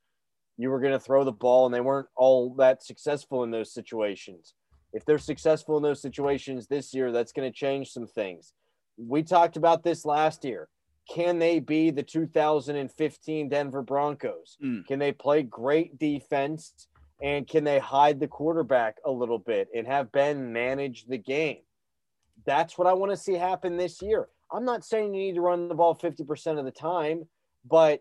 you 0.56 0.70
were 0.70 0.80
going 0.80 0.92
to 0.92 1.00
throw 1.00 1.24
the 1.24 1.32
ball, 1.32 1.66
and 1.66 1.74
they 1.74 1.80
weren't 1.80 2.08
all 2.16 2.54
that 2.54 2.82
successful 2.82 3.44
in 3.44 3.50
those 3.50 3.72
situations. 3.72 4.54
If 4.92 5.04
they're 5.04 5.18
successful 5.18 5.76
in 5.76 5.82
those 5.82 6.00
situations 6.00 6.66
this 6.66 6.94
year, 6.94 7.12
that's 7.12 7.32
going 7.32 7.50
to 7.50 7.56
change 7.56 7.90
some 7.90 8.06
things. 8.06 8.54
We 8.96 9.22
talked 9.22 9.56
about 9.56 9.82
this 9.82 10.06
last 10.06 10.44
year 10.44 10.68
can 11.08 11.38
they 11.38 11.60
be 11.60 11.90
the 11.90 12.02
2015 12.02 13.48
Denver 13.48 13.82
Broncos? 13.82 14.56
Mm. 14.62 14.86
Can 14.86 14.98
they 14.98 15.12
play 15.12 15.42
great 15.42 15.98
defense 15.98 16.88
and 17.22 17.46
can 17.46 17.64
they 17.64 17.78
hide 17.78 18.18
the 18.20 18.26
quarterback 18.26 18.96
a 19.04 19.10
little 19.10 19.38
bit 19.38 19.68
and 19.74 19.86
have 19.86 20.12
Ben 20.12 20.52
manage 20.52 21.06
the 21.06 21.18
game? 21.18 21.58
That's 22.44 22.76
what 22.76 22.86
I 22.86 22.92
want 22.92 23.12
to 23.12 23.16
see 23.16 23.34
happen 23.34 23.76
this 23.76 24.02
year. 24.02 24.28
I'm 24.52 24.64
not 24.64 24.84
saying 24.84 25.14
you 25.14 25.22
need 25.22 25.34
to 25.34 25.40
run 25.40 25.68
the 25.68 25.74
ball 25.74 25.96
50% 25.96 26.58
of 26.58 26.64
the 26.64 26.70
time, 26.70 27.24
but 27.68 28.00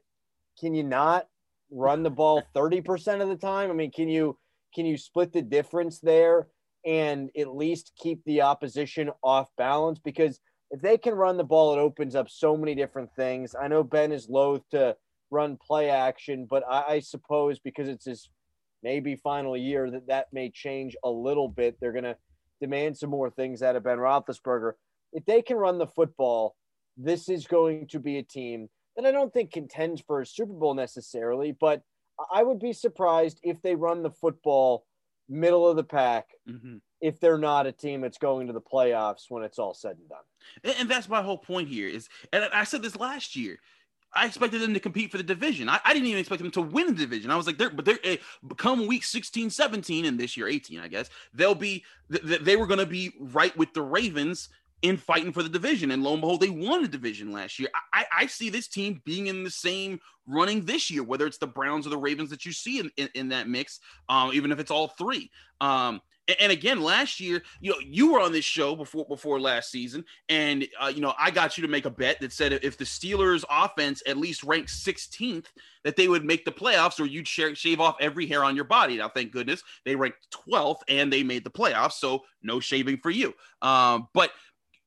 can 0.60 0.74
you 0.74 0.84
not 0.84 1.28
run 1.72 2.04
the 2.04 2.10
ball 2.10 2.44
30% 2.56 3.22
of 3.22 3.30
the 3.30 3.36
time? 3.36 3.70
I 3.70 3.74
mean, 3.74 3.92
can 3.92 4.10
you 4.10 4.38
can 4.74 4.86
you 4.86 4.98
split 4.98 5.32
the 5.32 5.42
difference 5.42 6.00
there 6.00 6.48
and 6.86 7.30
at 7.38 7.56
least 7.56 7.94
keep 7.98 8.24
the 8.26 8.42
opposition 8.42 9.10
off 9.24 9.48
balance 9.58 10.00
because 10.04 10.40
if 10.72 10.82
they 10.82 10.98
can 10.98 11.14
run 11.14 11.38
the 11.38 11.44
ball, 11.44 11.74
it 11.74 11.80
opens 11.80 12.16
up 12.16 12.30
so 12.30 12.58
many 12.58 12.76
different 12.76 13.10
things. 13.16 13.56
I 13.60 13.70
know 13.70 13.84
Ben 13.84 14.12
is 14.12 14.28
loath 14.28 14.64
to 14.72 14.98
run 15.32 15.58
play 15.66 15.90
action, 15.90 16.46
but 16.50 16.64
I, 16.70 16.84
I 16.88 17.00
suppose 17.00 17.60
because 17.60 17.88
it's 17.88 18.06
his 18.06 18.30
maybe 18.84 19.16
final 19.16 19.58
year 19.58 19.90
that 19.90 20.08
that 20.08 20.28
may 20.32 20.50
change 20.50 20.96
a 21.04 21.10
little 21.10 21.48
bit. 21.48 21.78
They're 21.80 21.92
going 21.92 22.04
to 22.04 22.18
demand 22.62 22.98
some 22.98 23.10
more 23.10 23.30
things 23.30 23.62
out 23.62 23.76
of 23.76 23.84
Ben 23.84 23.98
Roethlisberger. 23.98 24.74
If 25.16 25.26
they 25.26 25.42
can 25.42 25.58
run 25.58 25.80
the 25.80 25.88
football, 25.88 26.56
this 26.96 27.28
is 27.28 27.48
going 27.48 27.88
to 27.88 28.00
be 28.00 28.20
a 28.20 28.24
team 28.24 28.70
that 28.96 29.06
I 29.06 29.12
don't 29.12 29.34
think 29.34 29.52
contends 29.52 30.02
for 30.06 30.22
a 30.22 30.26
Super 30.26 30.54
Bowl 30.54 30.76
necessarily, 30.76 31.52
but 31.60 31.82
I 32.32 32.44
would 32.44 32.60
be 32.60 32.72
surprised 32.72 33.40
if 33.42 33.60
they 33.64 33.76
run 33.76 34.04
the 34.04 34.12
football 34.12 34.86
middle 35.28 35.68
of 35.68 35.76
the 35.76 35.84
pack 35.84 36.28
mm-hmm 36.48 36.78
if 37.06 37.20
they're 37.20 37.38
not 37.38 37.68
a 37.68 37.72
team 37.72 38.02
that's 38.02 38.18
going 38.18 38.48
to 38.48 38.54
the 38.54 38.62
playoffs 38.62 39.30
when 39.30 39.44
it's 39.44 39.60
all 39.60 39.76
said 39.76 39.96
and 39.98 40.10
done. 40.10 40.76
And, 40.80 40.90
that's 40.90 41.08
my 41.08 41.22
whole 41.22 41.38
point 41.38 41.70
here 41.70 41.88
is, 41.88 42.10
and 42.34 42.46
I 42.46 42.64
said 42.64 42.82
this 42.82 42.96
last 42.96 43.36
year. 43.36 43.60
I 44.18 44.28
expected 44.28 44.62
them 44.62 44.74
to 44.74 44.80
compete 44.80 45.12
for 45.12 45.18
the 45.18 45.24
division. 45.24 45.68
I, 45.68 45.78
I, 45.84 45.92
didn't 45.92 46.08
even 46.08 46.22
expect 46.22 46.42
them 46.42 46.52
to 46.52 46.62
win 46.62 46.88
the 46.88 46.94
division. 46.94 47.32
I 47.32 47.36
was 47.36 47.46
like, 47.46 47.58
they're, 47.58 47.70
but 47.70 47.84
they're 47.84 48.00
uh, 48.06 48.16
come 48.56 48.88
week 48.88 49.04
16, 49.04 49.50
17, 49.50 50.06
and 50.06 50.18
this 50.18 50.38
year 50.38 50.48
18, 50.48 50.80
I 50.80 50.88
guess 50.88 51.10
they'll 51.34 51.54
be, 51.54 51.84
th- 52.10 52.40
they 52.40 52.56
were 52.56 52.66
going 52.66 52.80
to 52.80 52.86
be 52.86 53.12
right 53.20 53.56
with 53.58 53.74
the 53.74 53.82
Ravens 53.82 54.48
in 54.86 54.98
fighting 54.98 55.32
for 55.32 55.42
the 55.42 55.50
division. 55.50 55.90
And 55.90 56.04
lo 56.04 56.14
and 56.14 56.22
behold, 56.22 56.42
they 56.42 56.50
won 56.50 56.84
the 56.84 56.88
division 56.88 57.32
last 57.32 57.58
year. 57.58 57.70
I, 57.92 58.06
I 58.16 58.26
see 58.28 58.52
this 58.52 58.68
team 58.68 59.02
being 59.04 59.28
in 59.28 59.44
the 59.44 59.50
same 59.50 60.00
running 60.28 60.64
this 60.64 60.92
year, 60.92 61.04
whether 61.04 61.26
it's 61.26 61.40
the 61.40 61.48
Browns 61.48 61.88
or 61.88 61.90
the 61.90 61.98
Ravens 61.98 62.30
that 62.30 62.46
you 62.46 62.52
see 62.52 62.80
in, 62.80 62.92
in, 62.96 63.10
in 63.16 63.30
that 63.30 63.50
mix, 63.50 63.80
um, 64.10 64.32
even 64.34 64.52
if 64.52 64.60
it's 64.60 64.70
all 64.70 64.90
three. 64.90 65.32
Um, 65.60 66.02
and 66.40 66.52
again, 66.52 66.82
last 66.82 67.20
year, 67.20 67.44
you 67.62 67.72
know, 67.72 67.80
you 67.80 68.12
were 68.12 68.20
on 68.20 68.32
this 68.32 68.46
show 68.46 68.76
before 68.76 69.06
before 69.06 69.40
last 69.40 69.70
season, 69.70 70.04
and 70.28 70.68
uh, 70.82 70.92
you 70.94 71.00
know, 71.00 71.14
I 71.20 71.30
got 71.30 71.56
you 71.56 71.62
to 71.62 71.68
make 71.68 71.86
a 71.86 71.90
bet 71.92 72.20
that 72.20 72.32
said 72.32 72.52
if 72.52 72.78
the 72.78 72.84
Steelers' 72.84 73.44
offense 73.48 74.02
at 74.08 74.18
least 74.18 74.44
ranked 74.44 74.70
16th, 74.70 75.46
that 75.84 75.96
they 75.96 76.08
would 76.08 76.26
make 76.26 76.44
the 76.44 76.52
playoffs, 76.52 77.00
or 77.00 77.06
you'd 77.06 77.28
shave 77.28 77.80
off 77.80 77.96
every 78.02 78.26
hair 78.26 78.44
on 78.44 78.56
your 78.56 78.66
body. 78.66 78.98
Now, 78.98 79.08
thank 79.08 79.32
goodness, 79.32 79.62
they 79.86 79.96
ranked 79.96 80.36
12th 80.50 80.80
and 80.90 81.14
they 81.14 81.22
made 81.22 81.44
the 81.44 81.52
playoffs, 81.52 81.94
so 81.94 82.24
no 82.42 82.60
shaving 82.60 82.98
for 82.98 83.12
you. 83.12 83.34
Um, 83.62 84.08
but 84.14 84.32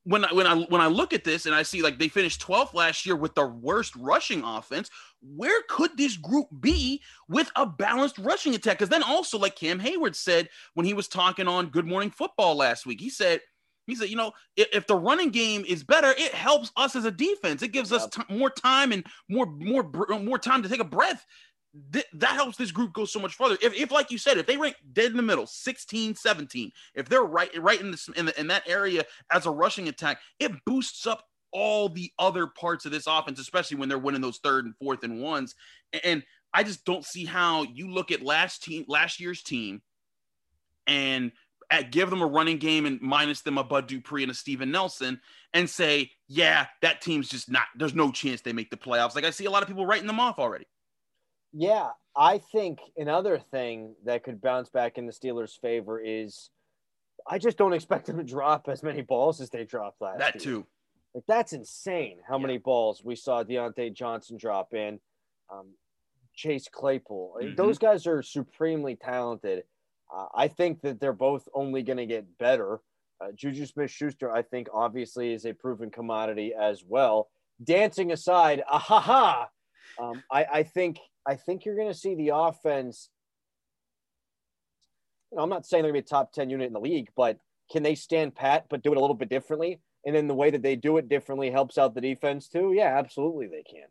when 0.09 0.25
I, 0.25 0.33
when 0.33 0.47
I 0.47 0.55
when 0.55 0.81
I 0.81 0.87
look 0.87 1.13
at 1.13 1.23
this 1.23 1.45
and 1.45 1.53
I 1.53 1.61
see 1.61 1.83
like 1.83 1.99
they 1.99 2.07
finished 2.07 2.41
12th 2.41 2.73
last 2.73 3.05
year 3.05 3.15
with 3.15 3.35
the 3.35 3.45
worst 3.45 3.95
rushing 3.95 4.43
offense, 4.43 4.89
where 5.21 5.61
could 5.69 5.95
this 5.97 6.17
group 6.17 6.47
be 6.59 7.01
with 7.27 7.51
a 7.55 7.67
balanced 7.67 8.17
rushing 8.17 8.55
attack? 8.55 8.79
Because 8.79 8.89
then 8.89 9.03
also, 9.03 9.37
like 9.37 9.55
Cam 9.55 9.79
Hayward 9.79 10.15
said 10.15 10.49
when 10.73 10.87
he 10.87 10.95
was 10.95 11.07
talking 11.07 11.47
on 11.47 11.67
Good 11.67 11.85
Morning 11.85 12.09
Football 12.09 12.55
last 12.55 12.87
week, 12.87 12.99
he 12.99 13.11
said 13.11 13.41
he 13.85 13.95
said, 13.95 14.09
you 14.09 14.15
know, 14.15 14.31
if, 14.55 14.67
if 14.73 14.87
the 14.87 14.95
running 14.95 15.29
game 15.29 15.63
is 15.67 15.83
better, 15.83 16.09
it 16.17 16.33
helps 16.33 16.71
us 16.75 16.95
as 16.95 17.05
a 17.05 17.11
defense. 17.11 17.61
It 17.61 17.71
gives 17.71 17.91
yep. 17.91 18.01
us 18.01 18.07
t- 18.07 18.35
more 18.35 18.49
time 18.49 18.91
and 18.91 19.05
more 19.29 19.45
more 19.45 19.83
more 20.19 20.39
time 20.39 20.63
to 20.63 20.69
take 20.69 20.81
a 20.81 20.85
breath 20.85 21.23
th- 21.91 22.07
that 22.13 22.31
helps 22.31 22.57
this 22.57 22.71
group 22.71 22.93
go 22.93 23.05
so 23.05 23.19
much 23.19 23.35
further. 23.35 23.57
If, 23.61 23.73
if, 23.73 23.91
like 23.91 24.11
you 24.11 24.17
said, 24.17 24.37
if 24.37 24.45
they 24.45 24.57
rank 24.57 24.75
dead 24.93 25.11
in 25.11 25.17
the 25.17 25.23
middle, 25.23 25.47
16, 25.47 26.15
17, 26.15 26.71
if 26.95 27.09
they're 27.09 27.23
right, 27.23 27.49
right 27.61 27.79
in 27.79 27.91
this, 27.91 28.07
in, 28.15 28.25
the, 28.25 28.39
in 28.39 28.47
that 28.47 28.67
area 28.67 29.03
as 29.31 29.45
a 29.45 29.51
rushing 29.51 29.87
attack, 29.87 30.19
it 30.39 30.51
boosts 30.65 31.05
up 31.05 31.23
all 31.51 31.89
the 31.89 32.11
other 32.19 32.47
parts 32.47 32.85
of 32.85 32.91
this 32.91 33.07
offense, 33.07 33.39
especially 33.39 33.77
when 33.77 33.89
they're 33.89 33.97
winning 33.97 34.21
those 34.21 34.37
third 34.37 34.65
and 34.65 34.75
fourth 34.77 35.03
and 35.03 35.21
ones. 35.21 35.55
And 36.03 36.23
I 36.53 36.63
just 36.63 36.85
don't 36.85 37.05
see 37.05 37.25
how 37.25 37.63
you 37.63 37.91
look 37.91 38.11
at 38.11 38.21
last 38.21 38.63
team, 38.63 38.85
last 38.87 39.19
year's 39.19 39.41
team, 39.41 39.81
and 40.87 41.31
at, 41.71 41.91
give 41.91 42.09
them 42.09 42.21
a 42.21 42.27
running 42.27 42.57
game 42.57 42.85
and 42.85 42.99
minus 43.01 43.41
them 43.41 43.57
a 43.57 43.63
Bud 43.63 43.87
Dupree 43.87 44.23
and 44.23 44.31
a 44.31 44.35
Steven 44.35 44.71
Nelson, 44.71 45.21
and 45.53 45.69
say, 45.69 46.11
yeah, 46.27 46.67
that 46.81 47.01
team's 47.01 47.29
just 47.29 47.49
not. 47.49 47.65
There's 47.75 47.95
no 47.95 48.11
chance 48.11 48.41
they 48.41 48.53
make 48.53 48.69
the 48.69 48.77
playoffs. 48.77 49.15
Like 49.15 49.25
I 49.25 49.29
see 49.29 49.45
a 49.45 49.51
lot 49.51 49.61
of 49.61 49.67
people 49.67 49.85
writing 49.85 50.07
them 50.07 50.19
off 50.19 50.39
already. 50.39 50.65
Yeah, 51.53 51.89
I 52.15 52.37
think 52.37 52.79
another 52.97 53.39
thing 53.39 53.95
that 54.05 54.23
could 54.23 54.41
bounce 54.41 54.69
back 54.69 54.97
in 54.97 55.05
the 55.05 55.13
Steelers' 55.13 55.59
favor 55.59 55.99
is 55.99 56.49
I 57.27 57.37
just 57.37 57.57
don't 57.57 57.73
expect 57.73 58.05
them 58.05 58.17
to 58.17 58.23
drop 58.23 58.67
as 58.69 58.83
many 58.83 59.01
balls 59.01 59.41
as 59.41 59.49
they 59.49 59.65
dropped 59.65 60.01
last 60.01 60.19
that 60.19 60.35
year. 60.35 60.41
too. 60.43 60.65
Like 61.13 61.23
that's 61.27 61.53
insane 61.53 62.17
how 62.27 62.37
yeah. 62.37 62.41
many 62.43 62.57
balls 62.57 63.03
we 63.03 63.15
saw 63.15 63.43
Diontae 63.43 63.93
Johnson 63.93 64.37
drop 64.37 64.73
in. 64.73 64.99
Um, 65.51 65.73
Chase 66.35 66.69
Claypool. 66.71 67.37
Mm-hmm. 67.41 67.55
Those 67.55 67.77
guys 67.77 68.07
are 68.07 68.21
supremely 68.21 68.95
talented. 68.95 69.63
Uh, 70.13 70.27
I 70.33 70.47
think 70.47 70.81
that 70.81 70.99
they're 70.99 71.11
both 71.11 71.47
only 71.53 71.83
going 71.83 71.97
to 71.97 72.05
get 72.05 72.37
better. 72.37 72.79
Uh, 73.19 73.31
Juju 73.35 73.65
Smith 73.65 73.91
Schuster, 73.91 74.31
I 74.31 74.43
think, 74.43 74.69
obviously 74.73 75.33
is 75.33 75.45
a 75.45 75.53
proven 75.53 75.91
commodity 75.91 76.53
as 76.57 76.83
well. 76.87 77.29
Dancing 77.61 78.11
aside, 78.11 78.63
ah 78.69 78.79
ha 78.79 78.99
ha. 79.01 79.49
Um, 80.01 80.23
I, 80.31 80.45
I 80.45 80.63
think 80.63 80.99
I 81.27 81.35
think 81.35 81.65
you're 81.65 81.75
going 81.75 81.91
to 81.91 81.97
see 81.97 82.15
the 82.15 82.31
offense. 82.33 83.09
I'm 85.37 85.49
not 85.49 85.65
saying 85.65 85.83
they're 85.83 85.91
going 85.91 86.03
to 86.03 86.05
be 86.05 86.15
a 86.15 86.17
top 86.17 86.33
10 86.33 86.49
unit 86.49 86.67
in 86.67 86.73
the 86.73 86.79
league, 86.79 87.09
but 87.15 87.37
can 87.71 87.83
they 87.83 87.95
stand 87.95 88.35
pat 88.35 88.65
but 88.69 88.81
do 88.81 88.91
it 88.91 88.97
a 88.97 89.01
little 89.01 89.15
bit 89.15 89.29
differently? 89.29 89.79
And 90.05 90.15
then 90.15 90.27
the 90.27 90.35
way 90.35 90.49
that 90.49 90.63
they 90.63 90.75
do 90.75 90.97
it 90.97 91.09
differently 91.09 91.51
helps 91.51 91.77
out 91.77 91.93
the 91.93 92.01
defense 92.01 92.47
too. 92.47 92.73
Yeah, 92.73 92.97
absolutely 92.97 93.47
they 93.47 93.63
can. 93.63 93.87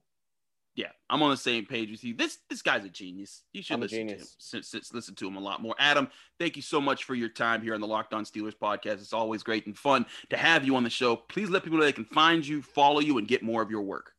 Yeah, 0.74 0.90
I'm 1.10 1.22
on 1.24 1.30
the 1.30 1.36
same 1.36 1.66
page 1.66 1.90
with 1.90 2.04
you. 2.04 2.14
This 2.14 2.38
this 2.48 2.62
guy's 2.62 2.84
a 2.84 2.88
genius. 2.88 3.42
You 3.52 3.62
should 3.62 3.80
listen 3.80 4.06
to 4.06 4.14
him. 4.14 4.26
Since, 4.38 4.92
listen 4.92 5.14
to 5.16 5.26
him 5.26 5.36
a 5.36 5.40
lot 5.40 5.60
more. 5.60 5.74
Adam, 5.76 6.08
thank 6.38 6.54
you 6.54 6.62
so 6.62 6.80
much 6.80 7.02
for 7.02 7.16
your 7.16 7.28
time 7.28 7.62
here 7.62 7.74
on 7.74 7.80
the 7.80 7.86
Locked 7.86 8.14
On 8.14 8.24
Steelers 8.24 8.54
podcast. 8.54 9.00
It's 9.00 9.12
always 9.12 9.42
great 9.42 9.66
and 9.66 9.76
fun 9.76 10.06
to 10.30 10.36
have 10.36 10.64
you 10.64 10.76
on 10.76 10.84
the 10.84 10.90
show. 10.90 11.16
Please 11.16 11.50
let 11.50 11.64
people 11.64 11.78
know 11.78 11.84
they 11.84 11.92
can 11.92 12.04
find 12.04 12.46
you, 12.46 12.62
follow 12.62 13.00
you, 13.00 13.18
and 13.18 13.26
get 13.26 13.42
more 13.42 13.60
of 13.60 13.72
your 13.72 13.82
work. 13.82 14.12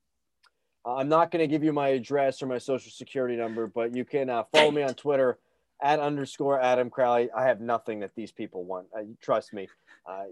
I'm 0.96 1.10
not 1.10 1.32
going 1.32 1.42
to 1.42 1.48
give 1.48 1.64
you 1.64 1.74
my 1.74 1.90
address 1.90 2.42
or 2.42 2.48
my 2.48 2.58
social 2.58 2.92
security 2.92 3.36
number, 3.36 3.68
but 3.68 3.96
you 3.96 4.06
can 4.06 4.30
uh, 4.30 4.44
follow 4.54 4.72
me 4.72 4.82
on 4.82 4.94
Twitter 4.94 5.40
at 5.82 6.00
underscore 6.00 6.62
Adam 6.62 6.90
Crowley. 6.90 7.30
I 7.32 7.46
have 7.46 7.62
nothing 7.62 8.00
that 8.02 8.16
these 8.16 8.32
people 8.32 8.64
want. 8.64 8.88
Uh, 8.96 9.04
trust 9.22 9.54
me. 9.54 9.68
Uh, 10.06 10.26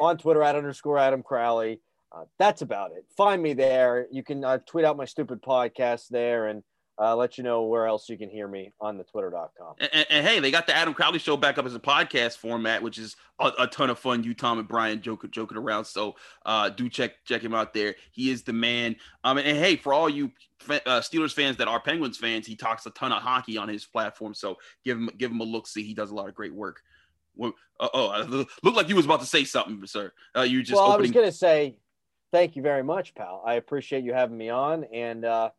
on 0.00 0.18
Twitter 0.18 0.42
at 0.42 0.56
underscore 0.56 0.98
Adam 0.98 1.22
Crowley. 1.22 1.80
Uh, 2.12 2.24
that's 2.38 2.62
about 2.62 2.92
it. 2.92 3.04
Find 3.16 3.42
me 3.42 3.54
there. 3.54 4.06
You 4.10 4.22
can 4.22 4.44
uh, 4.44 4.58
tweet 4.66 4.84
out 4.84 4.96
my 4.96 5.04
stupid 5.04 5.42
podcast 5.42 6.08
there 6.08 6.46
and 6.48 6.62
uh, 6.98 7.14
let 7.16 7.36
you 7.36 7.44
know 7.44 7.64
where 7.64 7.86
else 7.86 8.08
you 8.08 8.16
can 8.16 8.30
hear 8.30 8.46
me 8.46 8.72
on 8.80 8.96
the 8.96 9.04
twitter.com. 9.04 9.74
And, 9.80 9.90
and, 9.92 10.06
and, 10.10 10.26
hey, 10.26 10.40
they 10.40 10.50
got 10.50 10.66
the 10.66 10.76
Adam 10.76 10.94
Crowley 10.94 11.18
show 11.18 11.36
back 11.36 11.58
up 11.58 11.66
as 11.66 11.74
a 11.74 11.80
podcast 11.80 12.36
format, 12.36 12.82
which 12.82 12.98
is 12.98 13.16
a, 13.40 13.52
a 13.60 13.66
ton 13.66 13.90
of 13.90 13.98
fun. 13.98 14.22
You, 14.22 14.34
Tom, 14.34 14.58
and 14.58 14.68
Brian 14.68 15.00
joking, 15.02 15.30
joking 15.30 15.58
around. 15.58 15.86
So 15.86 16.14
uh, 16.46 16.68
do 16.70 16.88
check 16.88 17.24
check 17.24 17.42
him 17.42 17.54
out 17.54 17.74
there. 17.74 17.96
He 18.12 18.30
is 18.30 18.42
the 18.44 18.52
man. 18.52 18.96
Um, 19.24 19.38
and, 19.38 19.46
and 19.46 19.58
hey, 19.58 19.76
for 19.76 19.92
all 19.92 20.08
you 20.08 20.30
uh, 20.68 21.00
Steelers 21.00 21.32
fans 21.32 21.56
that 21.56 21.68
are 21.68 21.80
Penguins 21.80 22.16
fans, 22.16 22.46
he 22.46 22.54
talks 22.54 22.86
a 22.86 22.90
ton 22.90 23.12
of 23.12 23.22
hockey 23.22 23.56
on 23.56 23.68
his 23.68 23.84
platform. 23.84 24.34
So 24.34 24.58
give 24.84 24.96
him 24.96 25.10
give 25.18 25.30
him 25.30 25.40
a 25.40 25.44
look. 25.44 25.66
See, 25.66 25.82
he 25.82 25.94
does 25.94 26.10
a 26.10 26.14
lot 26.14 26.28
of 26.28 26.34
great 26.34 26.54
work. 26.54 26.82
Well, 27.36 27.54
uh, 27.80 27.88
oh, 27.92 28.46
looked 28.62 28.76
like 28.76 28.88
you 28.88 28.94
was 28.94 29.04
about 29.04 29.20
to 29.20 29.26
say 29.26 29.42
something, 29.42 29.84
sir. 29.86 30.12
Uh, 30.36 30.42
you 30.42 30.62
just 30.62 30.80
well, 30.80 30.92
opening... 30.92 30.98
I 30.98 31.00
was 31.00 31.10
going 31.10 31.26
to 31.26 31.32
say 31.32 31.76
thank 32.30 32.56
you 32.56 32.62
very 32.62 32.82
much, 32.82 33.14
pal. 33.14 33.42
I 33.44 33.54
appreciate 33.54 34.04
you 34.04 34.12
having 34.12 34.36
me 34.36 34.50
on 34.50 34.84
and 34.92 35.24
uh, 35.24 35.50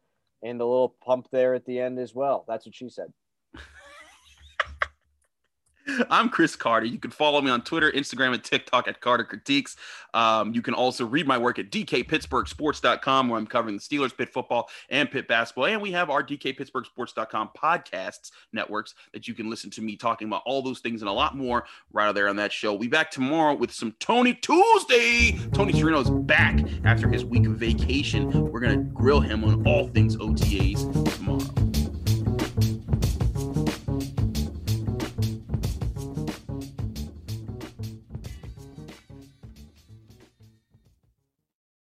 and 0.46 0.60
the 0.60 0.66
little 0.66 0.96
pump 1.04 1.28
there 1.32 1.54
at 1.56 1.66
the 1.66 1.80
end 1.80 2.00
as 2.00 2.14
well. 2.14 2.46
That's 2.48 2.66
what 2.66 2.76
she 2.76 2.90
said. 2.90 3.12
I'm 6.10 6.30
Chris 6.30 6.56
Carter. 6.56 6.86
You 6.86 6.98
can 6.98 7.12
follow 7.12 7.42
me 7.42 7.52
on 7.52 7.62
Twitter, 7.62 7.92
Instagram, 7.92 8.34
and 8.34 8.44
TikTok 8.44 8.88
at 8.88 9.02
Carter 9.02 9.24
Critiques. 9.24 9.76
Um, 10.14 10.54
you 10.54 10.62
can 10.62 10.74
also 10.74 11.06
read 11.06 11.28
my 11.28 11.38
work 11.38 11.60
at 11.60 11.70
DKPittsburghSports.com, 11.72 13.30
where 13.30 13.40
I'm 13.40 13.48
covering 13.48 13.76
the 13.76 13.82
Steelers, 13.82 14.16
Pitt 14.16 14.30
football, 14.30 14.70
and 14.90 15.10
Pitt 15.10 15.28
basketball. 15.28 15.66
And 15.66 15.82
we 15.82 15.92
have 15.92 16.10
our 16.10 16.24
DKPittsburghSports.com 16.24 17.52
podcasts 17.58 18.32
networks 18.54 18.96
that 19.14 19.28
you 19.28 19.34
can 19.34 19.50
listen 19.50 19.70
to 19.72 19.82
me 19.82 19.96
talking 19.96 20.28
about 20.28 20.42
all 20.46 20.62
those 20.62 20.80
things 20.80 21.02
and 21.02 21.10
a 21.10 21.14
lot 21.14 21.38
more 21.38 21.66
right 21.92 22.08
out 22.08 22.16
there 22.16 22.30
on 22.30 22.36
that 22.38 22.52
show. 22.52 22.72
We'll 22.72 22.82
be 22.82 22.88
back 22.88 23.12
tomorrow 23.12 23.54
with 23.54 23.72
some 23.72 23.94
Tony 24.00 24.34
Tuesday. 24.34 25.38
Tony 25.54 25.74
Serino 25.74 26.02
is 26.02 26.10
back 26.10 26.60
after 26.84 27.10
his 27.10 27.24
week 27.24 27.46
of 27.46 27.54
vacation. 27.54 28.32
We're 28.52 28.60
going 28.60 28.78
to 28.78 28.84
grill 28.92 29.22
him 29.22 29.44
on 29.44 29.66
all 29.68 29.88
things 29.90 30.18
OTAs 30.18 31.16
tomorrow. 31.18 31.55